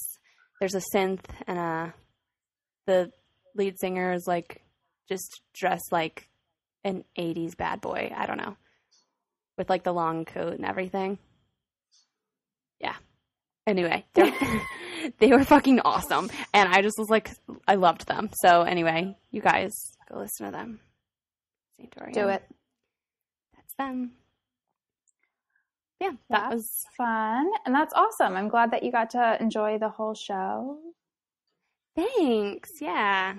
There's 0.61 0.75
a 0.75 0.83
synth 0.95 1.25
and 1.47 1.59
a 1.59 1.95
the 2.87 3.11
lead 3.55 3.79
singer 3.79 4.13
is 4.13 4.27
like 4.27 4.63
just 5.09 5.43
dressed 5.55 5.93
like 5.93 6.29
an 6.85 7.05
80s 7.19 7.57
bad 7.57 7.81
boy. 7.81 8.13
I 8.15 8.27
don't 8.27 8.39
know. 8.39 8.57
With 9.57 9.71
like 9.71 9.83
the 9.85 9.93
long 9.93 10.25
coat 10.25 10.55
and 10.55 10.65
everything. 10.65 11.19
Yeah. 12.81 12.97
Anyway, 13.67 14.05
they're- 14.15 14.33
were 15.29 15.45
fucking 15.45 15.81
awesome. 15.81 16.31
And 16.53 16.69
I 16.73 16.83
just 16.83 16.99
was 16.99 17.09
like, 17.11 17.31
I 17.67 17.75
loved 17.75 18.07
them. 18.07 18.31
So 18.43 18.63
anyway, 18.63 19.17
you 19.31 19.41
guys 19.41 19.73
go 20.11 20.19
listen 20.19 20.47
to 20.47 20.53
them. 20.53 20.81
Do 22.13 22.29
it. 22.29 22.43
That's 23.55 23.75
them. 23.79 24.13
Yeah, 26.01 26.11
that 26.11 26.51
That's 26.51 26.55
was 26.55 26.71
fun. 26.97 27.51
And 27.67 27.75
that's 27.75 27.95
awesome. 27.95 28.37
I'm 28.37 28.49
glad 28.49 28.71
that 28.73 28.83
you 28.83 28.93
got 28.93 29.11
to 29.11 29.37
enjoy 29.41 29.79
the 29.79 29.89
whole 29.89 30.15
show. 30.15 30.79
Thanks. 31.97 32.71
Yeah. 32.81 33.35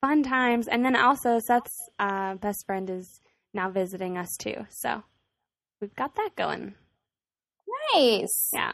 Fun 0.00 0.22
times. 0.22 0.68
And 0.68 0.84
then 0.84 0.96
also 0.96 1.38
Seth's 1.38 1.88
uh, 1.98 2.34
best 2.36 2.64
friend 2.66 2.88
is 2.88 3.20
now 3.52 3.70
visiting 3.70 4.16
us 4.16 4.36
too. 4.38 4.66
So 4.70 5.02
we've 5.80 5.94
got 5.94 6.14
that 6.16 6.30
going. 6.36 6.74
Nice. 7.94 8.50
Yeah. 8.52 8.72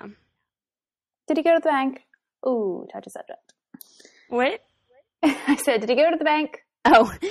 Did 1.26 1.36
he 1.38 1.42
go 1.42 1.54
to 1.54 1.60
the 1.62 1.70
bank? 1.70 2.02
Ooh, 2.46 2.86
touch 2.92 3.06
a 3.06 3.10
subject. 3.10 3.54
What? 4.28 4.60
I 5.22 5.56
said, 5.56 5.80
did 5.80 5.88
he 5.88 5.96
go 5.96 6.10
to 6.10 6.16
the 6.18 6.24
bank? 6.24 6.58
Oh. 6.84 7.10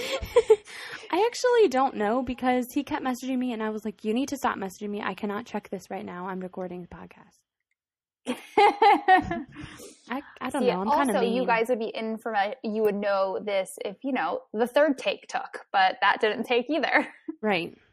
I 1.12 1.28
actually 1.28 1.68
don't 1.70 1.96
know 1.96 2.24
because 2.24 2.74
he 2.74 2.84
kept 2.84 3.06
messaging 3.06 3.38
me 3.38 3.54
and 3.54 3.62
I 3.62 3.70
was 3.70 3.86
like, 3.86 4.04
you 4.04 4.14
need 4.14 4.30
to 4.30 4.38
stop 4.38 4.58
messaging 4.58 4.90
me. 4.90 5.02
I 5.02 5.14
cannot 5.14 5.46
check 5.46 5.70
this 5.70 5.92
right 5.92 6.04
now. 6.06 6.28
I'm 6.28 6.40
recording 6.40 6.82
the 6.82 6.88
podcast. 6.88 7.38
I, 10.10 10.22
I 10.42 10.50
don't 10.50 10.62
See, 10.62 10.68
know. 10.68 10.82
I'm 10.82 10.88
also, 10.88 11.22
you 11.22 11.46
guys 11.46 11.70
would 11.70 11.80
be 11.80 11.92
in 11.94 12.18
for 12.18 12.34
a, 12.34 12.56
you 12.64 12.84
would 12.84 12.96
know 12.96 13.40
this 13.44 13.78
if 13.84 13.98
you 14.04 14.12
know 14.12 14.42
the 14.54 14.68
third 14.68 14.98
take 14.98 15.28
took, 15.28 15.66
but 15.72 15.98
that 16.02 16.22
didn't 16.22 16.44
take 16.44 16.70
either. 16.70 17.08
right? 17.42 17.78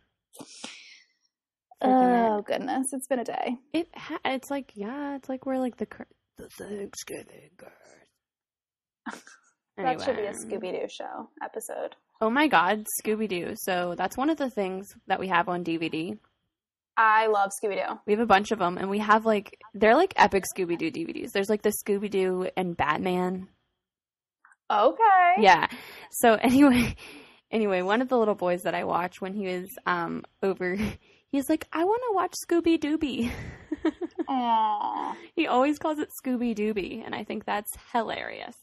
Freaking 1.83 2.39
Oh 2.39 2.43
goodness, 2.43 2.93
it's 2.93 3.07
been 3.07 3.21
a 3.21 3.25
day. 3.25 3.57
It 3.73 3.89
ha- 3.95 4.19
it's 4.25 4.51
like 4.51 4.73
yeah, 4.75 5.17
it's 5.17 5.31
like 5.31 5.47
we're 5.47 5.57
like 5.59 5.79
the 5.79 5.87
cur- 5.87 6.07
the 6.37 6.49
Thanksgiving 6.49 7.51
girls. 7.57 7.73
That 9.77 10.03
should 10.03 10.17
be 10.17 10.25
a 10.25 10.33
Scooby 10.33 10.73
Doo 10.79 10.89
show 10.91 11.31
episode. 11.43 11.97
Oh 12.21 12.29
my 12.29 12.49
god, 12.49 12.85
Scooby 13.03 13.27
Doo. 13.27 13.55
So 13.57 13.95
that's 13.97 14.15
one 14.15 14.29
of 14.29 14.37
the 14.37 14.51
things 14.51 14.95
that 15.07 15.19
we 15.19 15.29
have 15.29 15.49
on 15.49 15.65
DVD. 15.65 16.19
I 16.97 17.29
love 17.29 17.51
Scooby 17.51 17.77
Doo. 17.77 17.99
We 18.07 18.13
have 18.13 18.21
a 18.21 18.27
bunch 18.27 18.51
of 18.51 18.59
them, 18.59 18.77
and 18.77 18.91
we 18.91 18.99
have 18.99 19.25
like 19.25 19.59
they're 19.75 19.97
like 19.97 20.13
epic 20.17 20.45
Scooby 20.55 20.77
Doo 20.79 20.91
DVDs. 20.91 21.33
There's 21.33 21.49
like 21.49 21.63
the 21.63 21.73
Scooby 21.85 22.11
Doo 22.11 22.49
and 22.57 22.77
Batman. 22.77 23.49
Okay. 24.71 25.35
Yeah. 25.39 25.67
So 26.11 26.35
anyway, 26.43 26.95
anyway, 27.51 27.83
one 27.83 28.03
of 28.03 28.09
the 28.09 28.19
little 28.19 28.35
boys 28.35 28.63
that 28.63 28.75
I 28.75 28.85
watch 28.85 29.21
when 29.21 29.35
he 29.35 29.47
was 29.47 29.69
um 29.87 30.25
over, 30.43 30.77
he's 31.29 31.49
like, 31.49 31.67
I 31.73 31.85
want 31.85 32.03
to 32.09 32.15
watch 32.15 32.35
Scooby 32.47 32.79
Dooby. 32.79 33.31
Aww. 34.29 35.15
he 35.35 35.47
always 35.47 35.79
calls 35.79 35.99
it 35.99 36.09
Scooby 36.23 36.55
Dooby, 36.55 37.05
and 37.05 37.15
I 37.15 37.25
think 37.25 37.45
that's 37.45 37.73
hilarious. 37.93 38.57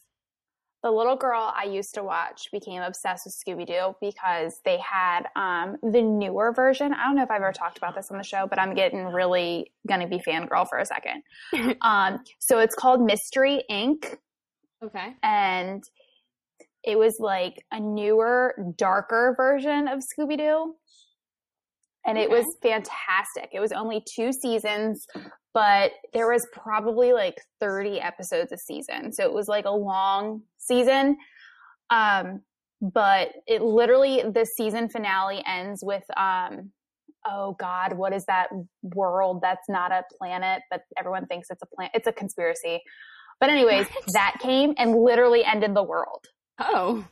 The 0.83 0.91
little 0.91 1.15
girl 1.15 1.51
I 1.55 1.63
used 1.63 1.95
to 1.95 2.03
watch 2.03 2.49
became 2.51 2.81
obsessed 2.81 3.25
with 3.25 3.35
Scooby 3.35 3.65
Doo 3.65 3.95
because 3.99 4.59
they 4.63 4.77
had 4.77 5.23
um, 5.35 5.77
the 5.81 6.01
newer 6.01 6.53
version. 6.53 6.93
I 6.93 7.05
don't 7.05 7.15
know 7.15 7.23
if 7.23 7.31
I've 7.31 7.41
ever 7.41 7.51
talked 7.51 7.77
about 7.77 7.95
this 7.95 8.11
on 8.11 8.17
the 8.17 8.23
show, 8.23 8.45
but 8.47 8.59
I'm 8.59 8.75
getting 8.75 9.05
really 9.05 9.71
going 9.87 10.01
to 10.01 10.07
be 10.07 10.19
fangirl 10.19 10.69
for 10.69 10.77
a 10.77 10.85
second. 10.85 11.23
um, 11.81 12.19
so 12.39 12.59
it's 12.59 12.75
called 12.75 13.01
Mystery 13.01 13.63
Inc. 13.69 14.15
Okay. 14.83 15.15
and 15.23 15.83
it 16.83 16.99
was 16.99 17.19
like 17.19 17.65
a 17.71 17.79
newer, 17.79 18.55
darker 18.77 19.33
version 19.35 19.87
of 19.87 19.99
Scooby 19.99 20.37
Doo. 20.37 20.75
And 22.07 22.17
it 22.17 22.29
was 22.29 22.45
fantastic. 22.61 23.49
It 23.51 23.59
was 23.59 23.73
only 23.73 24.01
two 24.15 24.31
seasons, 24.31 25.05
but 25.53 25.91
there 26.13 26.31
was 26.31 26.47
probably 26.53 27.11
like 27.11 27.35
30 27.59 27.99
episodes 27.99 28.51
a 28.53 28.57
season. 28.57 29.11
So 29.11 29.23
it 29.23 29.33
was 29.33 29.47
like 29.49 29.65
a 29.65 29.71
long 29.71 30.41
season. 30.57 31.17
Um, 31.89 32.41
but 32.81 33.29
it 33.45 33.61
literally, 33.61 34.23
the 34.23 34.45
season 34.45 34.87
finale 34.87 35.43
ends 35.45 35.83
with, 35.83 36.03
um, 36.15 36.71
oh 37.27 37.57
God, 37.59 37.97
what 37.97 38.13
is 38.13 38.23
that 38.25 38.47
world 38.83 39.41
that's 39.41 39.67
not 39.67 39.91
a 39.91 40.03
planet, 40.17 40.61
but 40.71 40.81
everyone 40.97 41.25
thinks 41.25 41.49
it's 41.49 41.61
a 41.61 41.75
planet? 41.75 41.91
It's 41.93 42.07
a 42.07 42.13
conspiracy. 42.13 42.81
But 43.41 43.49
anyways, 43.49 43.87
What? 43.87 44.13
that 44.13 44.37
came 44.41 44.73
and 44.77 44.95
literally 44.95 45.43
ended 45.43 45.75
the 45.75 45.83
world. 45.83 46.25
Oh. 46.59 47.05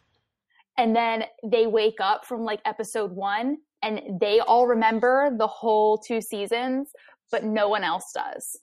And 0.77 0.95
then 0.95 1.25
they 1.43 1.67
wake 1.67 1.99
up 1.99 2.25
from 2.25 2.43
like 2.43 2.61
episode 2.65 3.11
one 3.11 3.57
and 3.85 4.19
they 4.19 4.39
all 4.39 4.67
remember 4.67 5.29
the 5.37 5.47
whole 5.47 5.97
two 5.97 6.19
seasons, 6.21 6.91
but 7.31 7.43
no 7.43 7.69
one 7.69 7.83
else 7.83 8.11
does 8.13 8.59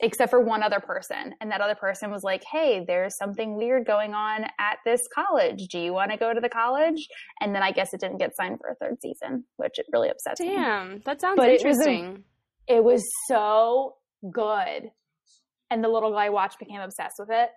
except 0.00 0.28
for 0.28 0.40
one 0.40 0.60
other 0.62 0.80
person. 0.80 1.34
And 1.40 1.50
that 1.52 1.60
other 1.60 1.76
person 1.76 2.10
was 2.10 2.24
like, 2.24 2.42
Hey, 2.50 2.84
there's 2.86 3.16
something 3.16 3.56
weird 3.56 3.86
going 3.86 4.12
on 4.12 4.44
at 4.58 4.78
this 4.84 5.00
college. 5.14 5.68
Do 5.70 5.78
you 5.78 5.92
want 5.92 6.10
to 6.10 6.16
go 6.16 6.34
to 6.34 6.40
the 6.40 6.48
college? 6.48 7.06
And 7.40 7.54
then 7.54 7.62
I 7.62 7.70
guess 7.70 7.94
it 7.94 8.00
didn't 8.00 8.18
get 8.18 8.34
signed 8.36 8.58
for 8.60 8.70
a 8.70 8.74
third 8.74 8.96
season, 9.00 9.44
which 9.56 9.78
it 9.78 9.86
really 9.92 10.10
upsets 10.10 10.40
me. 10.40 10.48
Damn, 10.48 11.00
that 11.06 11.20
sounds 11.20 11.36
But 11.36 11.48
it 11.48 11.64
was 11.64 11.78
a- 11.78 11.88
interesting. 11.90 12.24
It 12.66 12.82
was 12.82 13.04
so 13.28 13.94
good. 14.32 14.90
And 15.70 15.82
the 15.82 15.88
little 15.88 16.10
guy 16.12 16.26
I 16.26 16.30
watched 16.30 16.58
became 16.58 16.80
obsessed 16.80 17.16
with 17.18 17.30
it. 17.30 17.50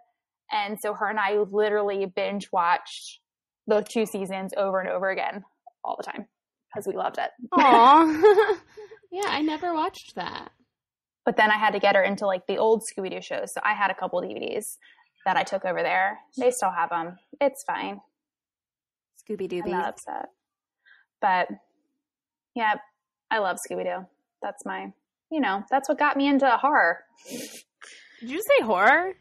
And 0.52 0.78
so 0.80 0.94
her 0.94 1.10
and 1.10 1.20
I 1.20 1.38
literally 1.52 2.06
binge 2.06 2.50
watched 2.54 3.20
the 3.66 3.82
two 3.82 4.06
seasons 4.06 4.54
over 4.56 4.80
and 4.80 4.90
over 4.90 5.10
again 5.10 5.44
all 5.84 5.98
the 5.98 6.04
time 6.04 6.28
because 6.70 6.88
we 6.88 6.96
loved 6.96 7.18
it. 7.18 7.30
Aw. 7.54 8.56
yeah, 9.12 9.28
I 9.28 9.42
never 9.42 9.74
watched 9.74 10.16
that. 10.16 10.52
But 11.26 11.38
then 11.38 11.52
I 11.52 11.58
had 11.58 11.72
to 11.72 11.80
get 11.80 11.96
her 11.96 12.04
into 12.04 12.26
like 12.26 12.48
the 12.48 12.58
old 12.58 12.84
Scooby 12.84 13.12
Doo 13.12 13.22
shows. 13.22 13.54
So 13.54 13.62
I 13.64 13.74
had 13.74 13.92
a 13.92 13.96
couple 13.96 14.22
DVDs 14.22 14.78
that 15.26 15.36
I 15.36 15.44
took 15.44 15.66
over 15.66 15.84
there. 15.84 16.20
They 16.38 16.52
still 16.52 16.72
have 16.72 16.90
them. 16.90 17.18
It's 17.42 17.64
fine. 17.64 18.00
Scooby 19.30 19.62
I'm 19.64 19.70
not 19.72 19.90
upset. 19.90 20.30
But 21.22 21.50
yeah, 22.56 22.76
I 23.30 23.40
love 23.40 23.58
Scooby 23.58 23.84
Doo. 23.84 24.06
That's 24.42 24.66
my, 24.66 24.94
you 25.32 25.42
know, 25.42 25.64
that's 25.70 25.90
what 25.90 26.00
got 26.00 26.16
me 26.16 26.28
into 26.28 26.50
horror. 26.50 27.00
Did 27.30 28.30
you 28.30 28.42
say 28.42 28.64
horror? 28.64 29.14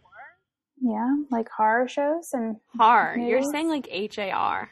Yeah, 0.81 1.17
like 1.31 1.49
horror 1.49 1.89
shows 1.89 2.31
and 2.33 2.57
Horror. 2.79 3.17
You're 3.17 3.43
saying 3.43 3.69
like 3.69 3.89
H 3.91 4.19
A 4.19 4.31
R. 4.31 4.71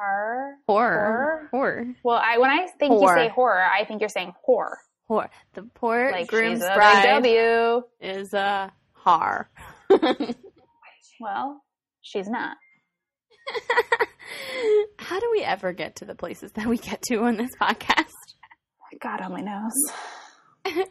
horror. 0.00 0.56
Horror. 0.66 1.48
Horror. 1.50 1.86
Well, 2.02 2.16
I 2.22 2.38
when 2.38 2.50
I 2.50 2.66
think 2.78 2.92
Whore. 2.94 3.02
you 3.02 3.08
say 3.08 3.28
horror, 3.28 3.62
I 3.62 3.84
think 3.84 4.00
you're 4.00 4.08
saying 4.08 4.32
whore. 4.48 4.76
Whore. 5.10 5.28
The 5.54 5.62
poor 5.74 6.10
Like 6.12 6.28
groom's 6.28 6.60
bride 6.60 7.04
W. 7.22 7.82
is 8.00 8.32
a 8.34 8.72
har. 8.92 9.50
Well, 11.22 11.62
she's 12.00 12.28
not. 12.28 12.56
How 14.98 15.20
do 15.20 15.28
we 15.32 15.42
ever 15.42 15.74
get 15.74 15.96
to 15.96 16.06
the 16.06 16.14
places 16.14 16.52
that 16.52 16.64
we 16.66 16.78
get 16.78 17.02
to 17.10 17.16
on 17.24 17.36
this 17.36 17.50
podcast? 17.60 18.06
God 19.02 19.20
on 19.20 19.32
my 19.32 19.40
nose. 19.42 19.92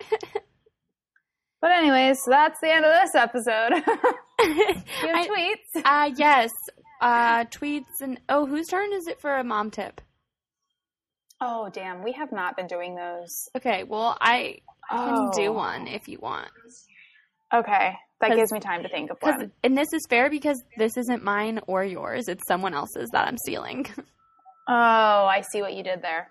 But 1.62 1.72
anyways, 1.72 2.19
so 2.24 2.32
that's 2.32 2.58
the 2.62 2.72
end 2.74 2.86
of 2.86 2.91
this 3.02 3.15
episode. 3.15 3.72
You 3.74 5.08
have 5.08 5.15
I- 5.15 5.28
tweets? 5.28 5.82
uh, 5.84 6.12
yes. 6.15 6.52
Uh, 7.02 7.46
tweets 7.46 8.02
and 8.02 8.20
oh, 8.30 8.46
whose 8.46 8.68
turn 8.68 8.92
is 8.94 9.08
it 9.08 9.22
for 9.22 9.36
a 9.36 9.44
mom 9.44 9.72
tip? 9.72 10.02
Oh 11.42 11.70
damn, 11.72 12.04
we 12.04 12.12
have 12.14 12.32
not 12.32 12.58
been 12.58 12.68
doing 12.68 12.96
those. 12.96 13.48
Okay, 13.56 13.84
well 13.84 14.18
I 14.20 14.58
can 14.90 15.30
do 15.36 15.48
Oh. 15.48 15.52
one 15.54 15.88
if 15.88 16.08
you 16.08 16.20
want. 16.20 16.50
Okay, 17.54 17.94
that 18.22 18.36
gives 18.36 18.52
me 18.52 18.60
time 18.60 18.84
to 18.84 18.90
think 18.90 19.10
of 19.12 19.18
one. 19.22 19.52
and 19.64 19.78
this 19.78 19.94
is 19.94 20.06
fair 20.10 20.30
because 20.30 20.62
this 20.78 20.98
isn't 20.98 21.24
mine 21.24 21.60
or 21.68 21.84
yours. 21.84 22.28
It's 22.28 22.46
someone 22.48 22.74
else's 22.74 23.10
that 23.14 23.28
I'm 23.28 23.38
stealing. 23.38 23.86
Oh, 24.72 25.26
I 25.26 25.42
see 25.52 25.64
what 25.64 25.74
you 25.74 25.82
did 25.82 26.04
there. 26.04 26.30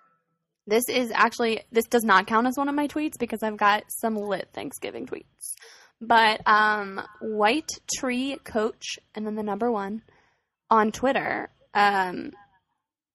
This 0.68 0.88
is 0.88 1.10
actually 1.12 1.62
this 1.72 1.86
does 1.86 2.04
not 2.04 2.28
count 2.28 2.46
as 2.46 2.56
one 2.56 2.68
of 2.68 2.74
my 2.76 2.86
tweets 2.86 3.18
because 3.18 3.42
I've 3.42 3.56
got 3.56 3.82
some 3.88 4.14
lit 4.14 4.50
Thanksgiving 4.52 5.06
tweets. 5.06 5.54
But 6.00 6.40
um 6.46 7.00
White 7.20 7.68
Tree 7.96 8.36
Coach 8.44 9.00
and 9.16 9.26
then 9.26 9.34
the 9.34 9.42
number 9.42 9.72
1 9.72 10.02
on 10.70 10.92
Twitter 10.92 11.50
um 11.74 12.32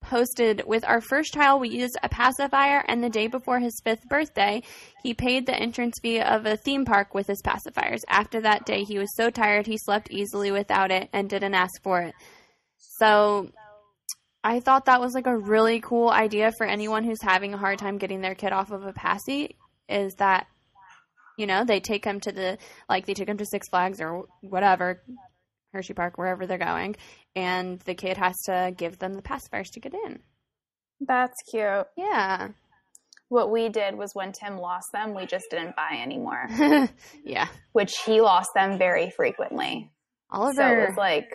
posted 0.04 0.64
with 0.68 0.84
our 0.86 1.00
first 1.00 1.34
child 1.34 1.62
we 1.62 1.70
used 1.70 1.98
a 2.04 2.10
pacifier 2.10 2.84
and 2.88 3.02
the 3.02 3.10
day 3.10 3.28
before 3.28 3.60
his 3.60 3.82
5th 3.86 4.04
birthday 4.10 4.62
he 5.02 5.14
paid 5.14 5.46
the 5.46 5.56
entrance 5.56 5.96
fee 6.02 6.20
of 6.20 6.46
a 6.46 6.58
theme 6.58 6.86
park 6.86 7.14
with 7.14 7.28
his 7.28 7.42
pacifiers. 7.42 8.02
After 8.10 8.42
that 8.42 8.66
day 8.66 8.84
he 8.84 9.00
was 9.00 9.16
so 9.16 9.30
tired 9.30 9.66
he 9.66 9.78
slept 9.78 10.12
easily 10.12 10.52
without 10.52 10.92
it 10.92 11.10
and 11.14 11.30
didn't 11.30 11.54
ask 11.54 11.82
for 11.82 12.02
it. 12.02 12.14
So 12.78 13.50
I 14.44 14.60
thought 14.60 14.86
that 14.86 15.00
was 15.00 15.14
like 15.14 15.28
a 15.28 15.38
really 15.38 15.80
cool 15.80 16.10
idea 16.10 16.52
for 16.58 16.68
anyone 16.68 17.06
who's 17.06 17.22
having 17.22 17.54
a 17.54 17.58
hard 17.58 17.80
time 17.80 17.98
getting 17.98 18.22
their 18.22 18.36
kid 18.36 18.52
off 18.52 18.72
of 18.72 18.86
a 18.86 18.92
passy 18.92 19.56
is 19.88 20.16
that 20.16 20.48
you 21.38 21.48
know 21.48 21.64
they 21.64 21.80
take 21.80 22.04
him 22.06 22.20
to 22.20 22.32
the 22.32 22.58
like 22.90 23.06
they 23.06 23.14
take 23.14 23.30
him 23.30 23.38
to 23.38 23.46
Six 23.46 23.70
Flags 23.70 24.02
or 24.02 24.26
whatever 24.42 25.02
Hersheypark 25.74 26.14
wherever 26.16 26.46
they're 26.46 26.58
going 26.58 26.96
and 27.36 27.80
the 27.82 27.96
kid 27.96 28.18
has 28.18 28.36
to 28.46 28.74
give 28.76 29.00
them 29.00 29.14
the 29.14 29.22
pacifiers 29.22 29.72
to 29.72 29.80
get 29.80 29.94
in. 29.94 30.20
That's 31.02 31.42
cute. 31.50 31.88
Yeah. 31.98 32.50
What 33.30 33.52
we 33.52 33.70
did 33.70 33.96
was 33.96 34.12
when 34.14 34.32
Tim 34.32 34.58
lost 34.58 34.92
them, 34.94 35.16
we 35.16 35.26
just 35.26 35.46
didn't 35.50 35.76
buy 35.76 36.00
anymore, 36.02 36.48
yeah. 37.24 37.48
which 37.72 37.96
he 38.06 38.22
lost 38.22 38.50
them 38.54 38.78
very 38.78 39.10
frequently. 39.10 39.90
So 40.32 40.38
it 40.38 40.42
Oliver 40.42 40.86
was 40.88 40.98
like, 40.98 41.30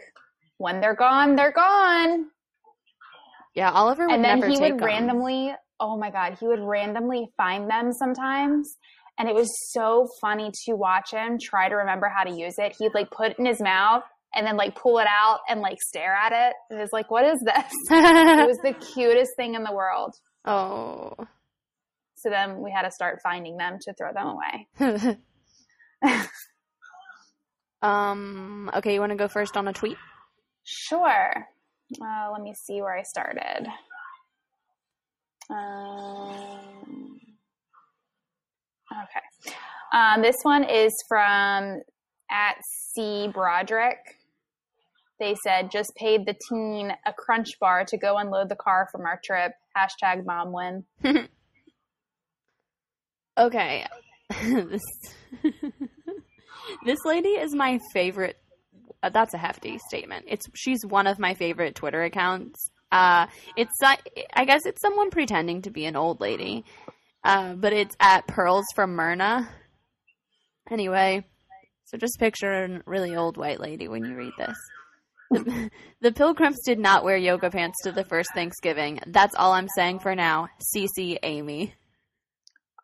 when 0.59 0.81
they're 0.81 0.94
gone, 0.94 1.35
they're 1.35 1.53
gone. 1.53 2.27
Yeah, 3.55 3.72
Oliver 3.72 4.07
would 4.07 4.14
and 4.14 4.24
then 4.24 4.48
he 4.48 4.61
would 4.61 4.81
randomly 4.81 5.53
oh 5.81 5.96
my 5.96 6.11
god 6.11 6.37
he 6.38 6.46
would 6.46 6.61
randomly 6.61 7.29
find 7.37 7.70
them 7.70 7.92
sometimes 7.92 8.77
and 9.18 9.29
it 9.29 9.35
was 9.35 9.48
so 9.72 10.09
funny 10.20 10.51
to 10.64 10.74
watch 10.74 11.12
him 11.12 11.38
try 11.40 11.68
to 11.68 11.77
remember 11.77 12.09
how 12.09 12.24
to 12.24 12.31
use 12.31 12.55
it 12.59 12.74
he'd 12.79 12.94
like 12.94 13.11
put 13.11 13.33
it 13.33 13.38
in 13.38 13.46
his 13.46 13.61
mouth 13.61 14.03
and 14.34 14.46
then 14.46 14.56
like 14.56 14.74
pull 14.74 14.98
it 14.98 15.06
out 15.08 15.40
and 15.48 15.60
like 15.60 15.78
stare 15.80 16.14
at 16.14 16.32
it 16.32 16.54
it 16.70 16.80
was 16.80 16.90
like 16.92 17.10
what 17.10 17.24
is 17.24 17.40
this 17.40 17.72
it 17.90 18.48
was 18.48 18.58
the 18.62 18.74
cutest 18.94 19.32
thing 19.36 19.54
in 19.54 19.64
the 19.64 19.72
world 19.72 20.14
oh. 20.44 21.12
so 22.16 22.30
then 22.30 22.60
we 22.62 22.70
had 22.70 22.82
to 22.82 22.90
start 22.90 23.20
finding 23.22 23.56
them 23.56 23.78
to 23.80 23.92
throw 23.94 24.12
them 24.12 24.26
away 24.26 25.16
um 27.82 28.70
okay, 28.74 28.94
you 28.94 29.00
want 29.00 29.10
to 29.10 29.16
go 29.16 29.28
first 29.28 29.56
on 29.56 29.68
a 29.68 29.72
tweet? 29.72 29.96
Sure. 30.64 31.46
Uh, 32.00 32.30
let 32.32 32.42
me 32.42 32.52
see 32.54 32.80
where 32.82 32.96
I 32.96 33.02
started. 33.02 33.66
Um, 35.50 37.18
okay. 38.92 39.54
Um, 39.94 40.20
this 40.20 40.36
one 40.42 40.64
is 40.64 40.92
from 41.08 41.80
at 42.30 42.56
C 42.92 43.30
Broderick. 43.32 44.17
They 45.20 45.35
said 45.42 45.70
just 45.70 45.92
paid 45.96 46.26
the 46.26 46.37
teen 46.48 46.92
a 47.04 47.12
crunch 47.12 47.59
bar 47.61 47.85
to 47.87 47.98
go 47.98 48.16
unload 48.16 48.48
the 48.48 48.57
car 48.57 48.88
from 48.92 49.02
our 49.02 49.20
trip. 49.24 49.52
Hashtag 49.76 50.24
mom 50.24 50.52
win. 50.52 50.85
Okay. 53.38 53.87
this 54.42 54.83
this 56.85 56.98
lady 57.04 57.28
is 57.28 57.54
my 57.54 57.78
favorite. 57.92 58.37
Uh, 59.02 59.11
that's 59.11 59.33
a 59.33 59.38
hefty 59.38 59.78
statement. 59.88 60.24
It's 60.28 60.46
she's 60.54 60.85
one 60.85 61.07
of 61.07 61.18
my 61.18 61.35
favorite 61.35 61.76
Twitter 61.76 62.02
accounts. 62.02 62.70
Uh, 62.90 63.26
it's 63.57 63.72
I 63.83 64.44
guess 64.44 64.66
it's 64.66 64.83
someone 64.83 65.11
pretending 65.11 65.62
to 65.62 65.70
be 65.70 65.85
an 65.85 65.94
old 65.94 66.20
lady, 66.20 66.64
uh, 67.22 67.54
but 67.54 67.72
it's 67.72 67.94
at 68.00 68.26
Pearls 68.26 68.66
from 68.74 68.96
Myrna. 68.96 69.48
Anyway, 70.70 71.24
so 71.85 71.96
just 71.96 72.18
picture 72.18 72.64
a 72.64 72.83
really 72.87 73.14
old 73.14 73.37
white 73.37 73.61
lady 73.61 73.88
when 73.88 74.04
you 74.04 74.16
read 74.16 74.33
this. 74.37 74.57
The, 75.30 75.70
the 76.00 76.12
pilgrims 76.12 76.58
did 76.64 76.78
not 76.78 77.04
wear 77.04 77.16
yoga 77.16 77.50
pants 77.50 77.78
to 77.84 77.92
the 77.92 78.04
first 78.04 78.30
Thanksgiving. 78.34 79.00
That's 79.06 79.34
all 79.34 79.52
I'm 79.52 79.68
saying 79.74 80.00
for 80.00 80.14
now. 80.14 80.48
CC 80.74 81.18
Amy. 81.22 81.74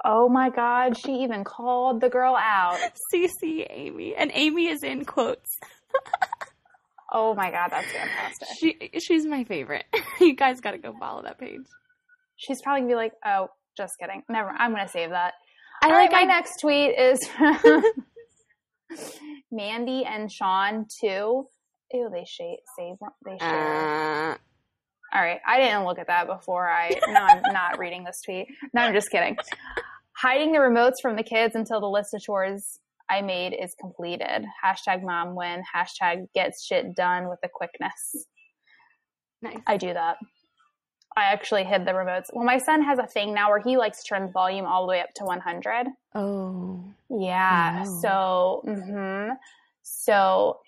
Oh 0.04 0.28
my 0.28 0.50
God, 0.50 0.98
she 0.98 1.22
even 1.22 1.44
called 1.44 2.00
the 2.02 2.10
girl 2.10 2.36
out. 2.36 2.78
CC 3.14 3.66
Amy. 3.70 4.14
And 4.14 4.30
Amy 4.34 4.68
is 4.68 4.82
in 4.82 5.04
quotes. 5.04 5.50
Oh 7.16 7.32
my 7.32 7.52
God, 7.52 7.68
that's 7.70 7.86
fantastic. 7.92 8.48
She 8.58 8.90
she's 8.98 9.24
my 9.24 9.44
favorite. 9.44 9.84
you 10.20 10.34
guys 10.34 10.60
got 10.60 10.72
to 10.72 10.78
go 10.78 10.92
follow 10.98 11.22
that 11.22 11.38
page. 11.38 11.60
She's 12.34 12.60
probably 12.60 12.80
gonna 12.80 12.90
be 12.90 12.96
like, 12.96 13.12
"Oh, 13.24 13.50
just 13.76 13.92
kidding. 14.00 14.24
Never. 14.28 14.48
I'm 14.48 14.72
gonna 14.72 14.88
save 14.88 15.10
that." 15.10 15.34
I 15.80 15.86
All 15.86 15.92
like 15.92 16.10
right, 16.10 16.12
my 16.12 16.20
I 16.22 16.24
next 16.24 16.58
tweet 16.60 16.98
is 16.98 17.24
from 17.28 17.84
Mandy 19.52 20.04
and 20.04 20.32
Sean 20.32 20.86
too. 21.00 21.46
Ew, 21.92 22.08
they 22.12 22.24
shade, 22.24 22.58
save. 22.76 22.96
They 23.24 23.38
share. 23.38 24.30
uh, 24.32 24.36
All 25.14 25.22
right, 25.22 25.40
I 25.46 25.58
didn't 25.60 25.84
look 25.84 25.98
at 25.98 26.06
that 26.08 26.26
before. 26.26 26.68
I 26.68 26.90
no, 27.08 27.20
I'm 27.20 27.42
not 27.52 27.78
reading 27.78 28.04
this 28.04 28.20
tweet. 28.22 28.48
No, 28.72 28.82
I'm 28.82 28.94
just 28.94 29.10
kidding. 29.10 29.36
Hiding 30.16 30.52
the 30.52 30.58
remotes 30.58 31.00
from 31.02 31.16
the 31.16 31.22
kids 31.22 31.54
until 31.54 31.80
the 31.80 31.88
list 31.88 32.14
of 32.14 32.20
chores 32.22 32.78
I 33.10 33.20
made 33.20 33.52
is 33.52 33.74
completed. 33.78 34.44
Hashtag 34.64 35.02
mom 35.02 35.34
win. 35.34 35.62
Hashtag 35.74 36.28
gets 36.34 36.64
shit 36.64 36.94
done 36.94 37.28
with 37.28 37.40
the 37.42 37.48
quickness. 37.52 38.26
nice. 39.42 39.58
I 39.66 39.76
do 39.76 39.92
that. 39.92 40.16
I 41.16 41.24
actually 41.26 41.62
hid 41.64 41.84
the 41.86 41.92
remotes. 41.92 42.24
Well, 42.32 42.44
my 42.44 42.58
son 42.58 42.82
has 42.82 42.98
a 42.98 43.06
thing 43.06 43.34
now 43.34 43.50
where 43.50 43.60
he 43.60 43.76
likes 43.76 44.02
to 44.02 44.08
turn 44.08 44.26
the 44.26 44.32
volume 44.32 44.64
all 44.66 44.84
the 44.84 44.90
way 44.90 45.00
up 45.00 45.12
to 45.16 45.24
100. 45.24 45.86
Oh. 46.16 46.82
Yeah. 47.08 47.84
Wow. 47.84 47.98
So, 48.00 48.62
hmm 48.64 49.28
so 49.86 50.58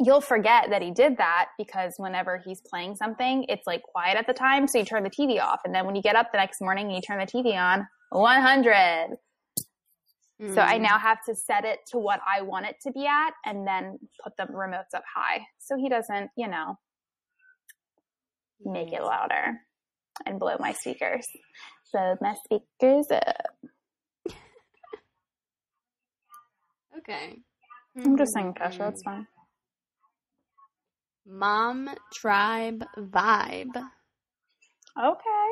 you'll 0.00 0.20
forget 0.20 0.70
that 0.70 0.82
he 0.82 0.90
did 0.90 1.16
that 1.18 1.48
because 1.58 1.94
whenever 1.96 2.38
he's 2.44 2.60
playing 2.60 2.96
something, 2.96 3.44
it's 3.48 3.66
like 3.66 3.82
quiet 3.82 4.16
at 4.16 4.26
the 4.26 4.32
time. 4.32 4.66
So 4.68 4.78
you 4.78 4.84
turn 4.84 5.02
the 5.02 5.10
TV 5.10 5.40
off. 5.42 5.60
And 5.64 5.74
then 5.74 5.86
when 5.86 5.96
you 5.96 6.02
get 6.02 6.16
up 6.16 6.30
the 6.32 6.38
next 6.38 6.60
morning 6.60 6.86
and 6.86 6.94
you 6.94 7.00
turn 7.02 7.18
the 7.18 7.26
TV 7.26 7.56
on, 7.56 7.86
100. 8.10 9.16
So 10.54 10.62
I 10.62 10.78
Mm. 10.78 10.82
now 10.82 10.98
have 10.98 11.18
to 11.28 11.34
set 11.34 11.64
it 11.64 11.80
to 11.90 11.98
what 11.98 12.20
I 12.26 12.42
want 12.42 12.66
it 12.66 12.76
to 12.82 12.92
be 12.92 13.06
at 13.06 13.32
and 13.44 13.66
then 13.66 13.98
put 14.22 14.36
the 14.36 14.44
remotes 14.44 14.94
up 14.94 15.02
high. 15.12 15.44
So 15.58 15.76
he 15.76 15.88
doesn't, 15.88 16.30
you 16.36 16.46
know, 16.48 16.78
make 18.64 18.92
it 18.92 19.02
louder 19.02 19.58
and 20.26 20.38
blow 20.38 20.56
my 20.60 20.72
speakers. 20.72 21.26
So 21.84 22.16
my 22.20 22.34
speakers 22.44 23.06
up. 23.10 23.56
Okay. 26.98 27.38
I'm 27.96 28.16
just 28.18 28.32
saying 28.34 28.54
Kesha, 28.54 28.78
that's 28.78 29.02
fine. 29.02 29.26
Mom 31.30 31.90
tribe 32.14 32.84
vibe. 32.96 33.76
Okay. 34.98 35.48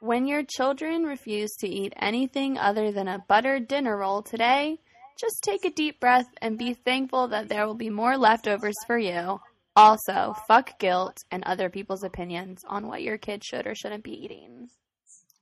When 0.00 0.26
your 0.26 0.42
children 0.42 1.04
refuse 1.04 1.50
to 1.60 1.68
eat 1.68 1.94
anything 1.96 2.58
other 2.58 2.92
than 2.92 3.08
a 3.08 3.24
buttered 3.26 3.66
dinner 3.66 3.96
roll 3.96 4.20
today, 4.20 4.78
just 5.18 5.42
take 5.42 5.64
a 5.64 5.70
deep 5.70 5.98
breath 5.98 6.26
and 6.42 6.58
be 6.58 6.74
thankful 6.74 7.28
that 7.28 7.48
there 7.48 7.66
will 7.66 7.74
be 7.74 7.88
more 7.88 8.18
leftovers 8.18 8.74
for 8.86 8.98
you. 8.98 9.40
Also, 9.74 10.34
fuck 10.46 10.78
guilt 10.78 11.16
and 11.30 11.42
other 11.44 11.70
people's 11.70 12.04
opinions 12.04 12.62
on 12.68 12.86
what 12.86 13.02
your 13.02 13.16
kid 13.16 13.42
should 13.42 13.66
or 13.66 13.74
shouldn't 13.74 14.04
be 14.04 14.12
eating. 14.12 14.68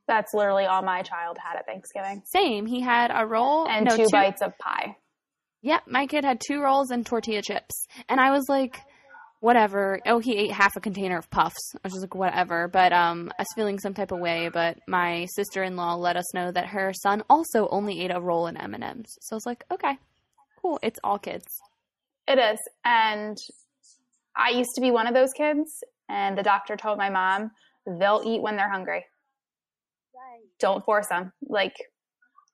That's 0.06 0.32
literally 0.32 0.64
all 0.64 0.82
my 0.82 1.02
child 1.02 1.38
had 1.38 1.58
at 1.58 1.66
Thanksgiving. 1.66 2.22
Same. 2.26 2.66
He 2.66 2.80
had 2.80 3.10
a 3.12 3.26
roll 3.26 3.66
And 3.68 3.86
no, 3.86 3.96
two, 3.96 4.08
bites 4.10 4.42
of 4.42 4.56
pie. 4.58 4.96
Yep, 5.62 5.82
my 5.86 6.06
kid 6.06 6.24
had 6.24 6.40
two 6.40 6.60
rolls 6.60 6.90
and 6.90 7.04
tortilla 7.04 7.42
chips. 7.42 7.86
And 8.08 8.20
I 8.20 8.30
was 8.30 8.46
like, 8.48 8.80
whatever. 9.42 9.98
Oh, 10.06 10.20
he 10.20 10.36
ate 10.36 10.52
half 10.52 10.76
a 10.76 10.80
container 10.80 11.18
of 11.18 11.28
puffs. 11.28 11.74
I 11.74 11.80
was 11.82 11.94
just 11.94 12.02
like, 12.02 12.14
whatever. 12.14 12.68
But 12.68 12.92
um, 12.92 13.32
I 13.36 13.42
was 13.42 13.48
feeling 13.56 13.80
some 13.80 13.92
type 13.92 14.12
of 14.12 14.20
way. 14.20 14.48
But 14.52 14.78
my 14.86 15.26
sister-in-law 15.34 15.96
let 15.96 16.16
us 16.16 16.32
know 16.32 16.52
that 16.52 16.66
her 16.66 16.92
son 16.92 17.24
also 17.28 17.66
only 17.68 18.00
ate 18.02 18.12
a 18.14 18.20
roll 18.20 18.46
in 18.46 18.56
M&M's. 18.56 19.18
So 19.20 19.34
I 19.34 19.36
was 19.36 19.46
like, 19.46 19.64
okay, 19.72 19.98
cool. 20.60 20.78
It's 20.80 21.00
all 21.02 21.18
kids. 21.18 21.46
It 22.28 22.38
is. 22.38 22.60
And 22.84 23.36
I 24.36 24.50
used 24.50 24.70
to 24.76 24.80
be 24.80 24.92
one 24.92 25.08
of 25.08 25.14
those 25.14 25.32
kids, 25.32 25.82
and 26.08 26.38
the 26.38 26.44
doctor 26.44 26.76
told 26.76 26.96
my 26.98 27.10
mom 27.10 27.50
they'll 27.98 28.22
eat 28.24 28.40
when 28.40 28.56
they're 28.56 28.70
hungry. 28.70 29.04
Don't 30.60 30.84
force 30.84 31.08
them. 31.08 31.32
Like 31.48 31.74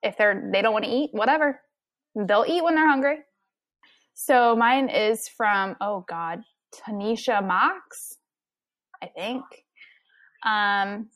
if 0.01 0.17
they're 0.17 0.49
they 0.51 0.63
don't 0.63 0.73
want 0.73 0.85
to 0.85 0.91
eat, 0.91 1.11
whatever. 1.13 1.61
They'll 2.15 2.45
eat 2.47 2.63
when 2.63 2.73
they're 2.73 2.89
hungry. 2.89 3.19
So 4.15 4.55
mine 4.55 4.89
is 4.89 5.29
from 5.37 5.75
oh 5.79 6.03
god, 6.09 6.41
Tanisha 6.73 7.45
Mox, 7.45 8.17
I 9.01 9.07
think. 9.07 9.43
Um 10.45 11.09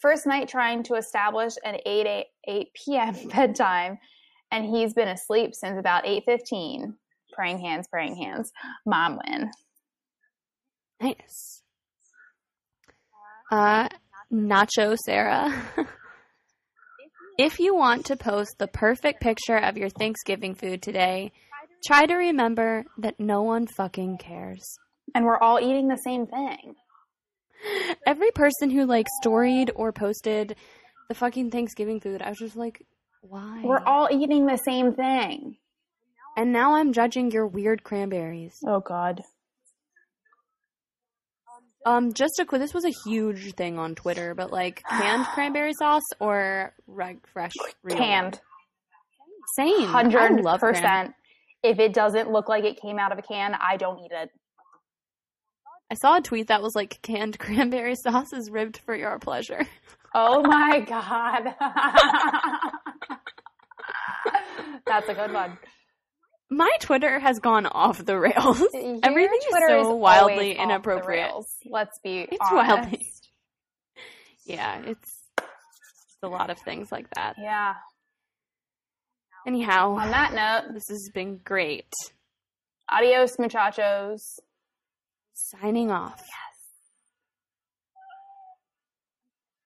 first 0.00 0.26
night 0.26 0.48
trying 0.48 0.82
to 0.84 0.94
establish 0.94 1.54
an 1.64 1.76
8 1.84 2.06
8, 2.06 2.26
8 2.48 2.68
p.m. 2.74 3.28
bedtime 3.34 3.98
and 4.50 4.64
he's 4.64 4.94
been 4.94 5.08
asleep 5.08 5.54
since 5.54 5.78
about 5.78 6.04
8:15 6.04 6.94
praying 7.32 7.58
hands 7.58 7.86
praying 7.88 8.16
hands 8.16 8.50
mom 8.86 9.18
win 9.24 9.50
Nice. 11.00 11.62
Uh, 13.50 13.88
Nacho 14.32 14.96
Sarah. 15.04 15.50
if 17.38 17.58
you 17.58 17.74
want 17.74 18.06
to 18.06 18.16
post 18.16 18.56
the 18.58 18.68
perfect 18.68 19.20
picture 19.22 19.56
of 19.56 19.78
your 19.78 19.88
Thanksgiving 19.88 20.54
food 20.54 20.82
today, 20.82 21.32
try 21.84 22.06
to 22.06 22.14
remember 22.14 22.84
that 22.98 23.18
no 23.18 23.42
one 23.42 23.66
fucking 23.66 24.18
cares. 24.18 24.78
and 25.14 25.24
we're 25.24 25.38
all 25.38 25.58
eating 25.60 25.88
the 25.88 25.96
same 25.96 26.26
thing 26.26 26.74
Every 28.06 28.30
person 28.30 28.70
who 28.70 28.86
like 28.86 29.06
storied 29.20 29.70
or 29.74 29.92
posted 29.92 30.56
the 31.08 31.14
fucking 31.14 31.50
Thanksgiving 31.50 32.00
food, 32.00 32.22
I 32.22 32.30
was 32.30 32.38
just 32.38 32.56
like, 32.56 32.82
why? 33.22 33.60
we're 33.64 33.84
all 33.84 34.08
eating 34.10 34.46
the 34.46 34.56
same 34.56 34.94
thing 34.94 35.56
and 36.36 36.52
now 36.52 36.74
I'm 36.74 36.92
judging 36.92 37.30
your 37.30 37.46
weird 37.46 37.82
cranberries. 37.82 38.56
oh 38.66 38.80
god 38.80 39.22
Um, 41.86 42.12
just 42.12 42.38
a 42.38 42.44
quick. 42.44 42.60
This 42.60 42.74
was 42.74 42.84
a 42.84 42.92
huge 43.08 43.54
thing 43.54 43.78
on 43.78 43.94
Twitter, 43.94 44.34
but 44.34 44.50
like 44.52 44.82
canned 44.88 45.26
cranberry 45.34 45.72
sauce 45.72 46.04
or 46.20 46.74
reg 46.86 47.18
fresh 47.32 47.52
real 47.82 47.96
canned 47.96 48.40
Same. 49.56 49.88
100% 49.88 50.42
love 50.44 50.60
cran- 50.60 51.14
if 51.62 51.78
it 51.78 51.92
doesn't 51.92 52.30
look 52.30 52.48
like 52.48 52.64
it 52.64 52.80
came 52.80 52.98
out 52.98 53.12
of 53.12 53.18
a 53.18 53.22
can 53.22 53.54
i 53.60 53.76
don't 53.76 53.98
eat 54.00 54.12
it 54.12 54.30
I 55.92 55.94
saw 55.96 56.18
a 56.18 56.20
tweet 56.20 56.46
that 56.46 56.62
was 56.62 56.76
like 56.76 57.02
canned 57.02 57.36
cranberry 57.44 57.96
sauce 57.96 58.32
is 58.32 58.48
ribbed 58.48 58.76
for 58.78 58.94
your 58.94 59.18
pleasure. 59.18 59.66
oh 60.14 60.40
my 60.42 60.78
god 60.80 61.52
that's 64.86 65.08
a 65.08 65.14
good 65.14 65.32
one 65.32 65.58
My 66.50 66.70
Twitter 66.80 67.18
has 67.18 67.38
gone 67.38 67.66
off 67.66 68.04
the 68.04 68.18
rails. 68.18 68.60
Your 68.72 68.98
Everything 69.02 69.38
is 69.38 69.56
so 69.68 69.78
always 69.84 70.00
wildly 70.00 70.52
inappropriate. 70.58 71.30
let's 71.66 71.98
be 72.02 72.20
It's 72.30 72.38
honest. 72.40 72.68
wildly. 72.68 73.06
Yeah, 74.46 74.80
it's, 74.84 75.12
it's 75.38 76.16
a 76.22 76.28
lot 76.28 76.50
of 76.50 76.58
things 76.58 76.90
like 76.90 77.06
that. 77.14 77.34
yeah 77.38 77.74
Anyhow, 79.46 79.92
on 79.92 80.10
that 80.10 80.32
note 80.34 80.74
this 80.74 80.88
has 80.88 81.10
been 81.14 81.40
great. 81.44 81.92
adios 82.90 83.38
muchachos 83.38 84.38
Signing 85.32 85.90
off. 85.90 86.22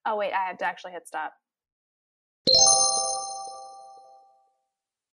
oh 0.07 0.16
wait 0.16 0.33
i 0.33 0.47
have 0.47 0.59
to 0.59 0.64
actually 0.64 0.93
hit 0.93 1.07
stop 1.07 1.33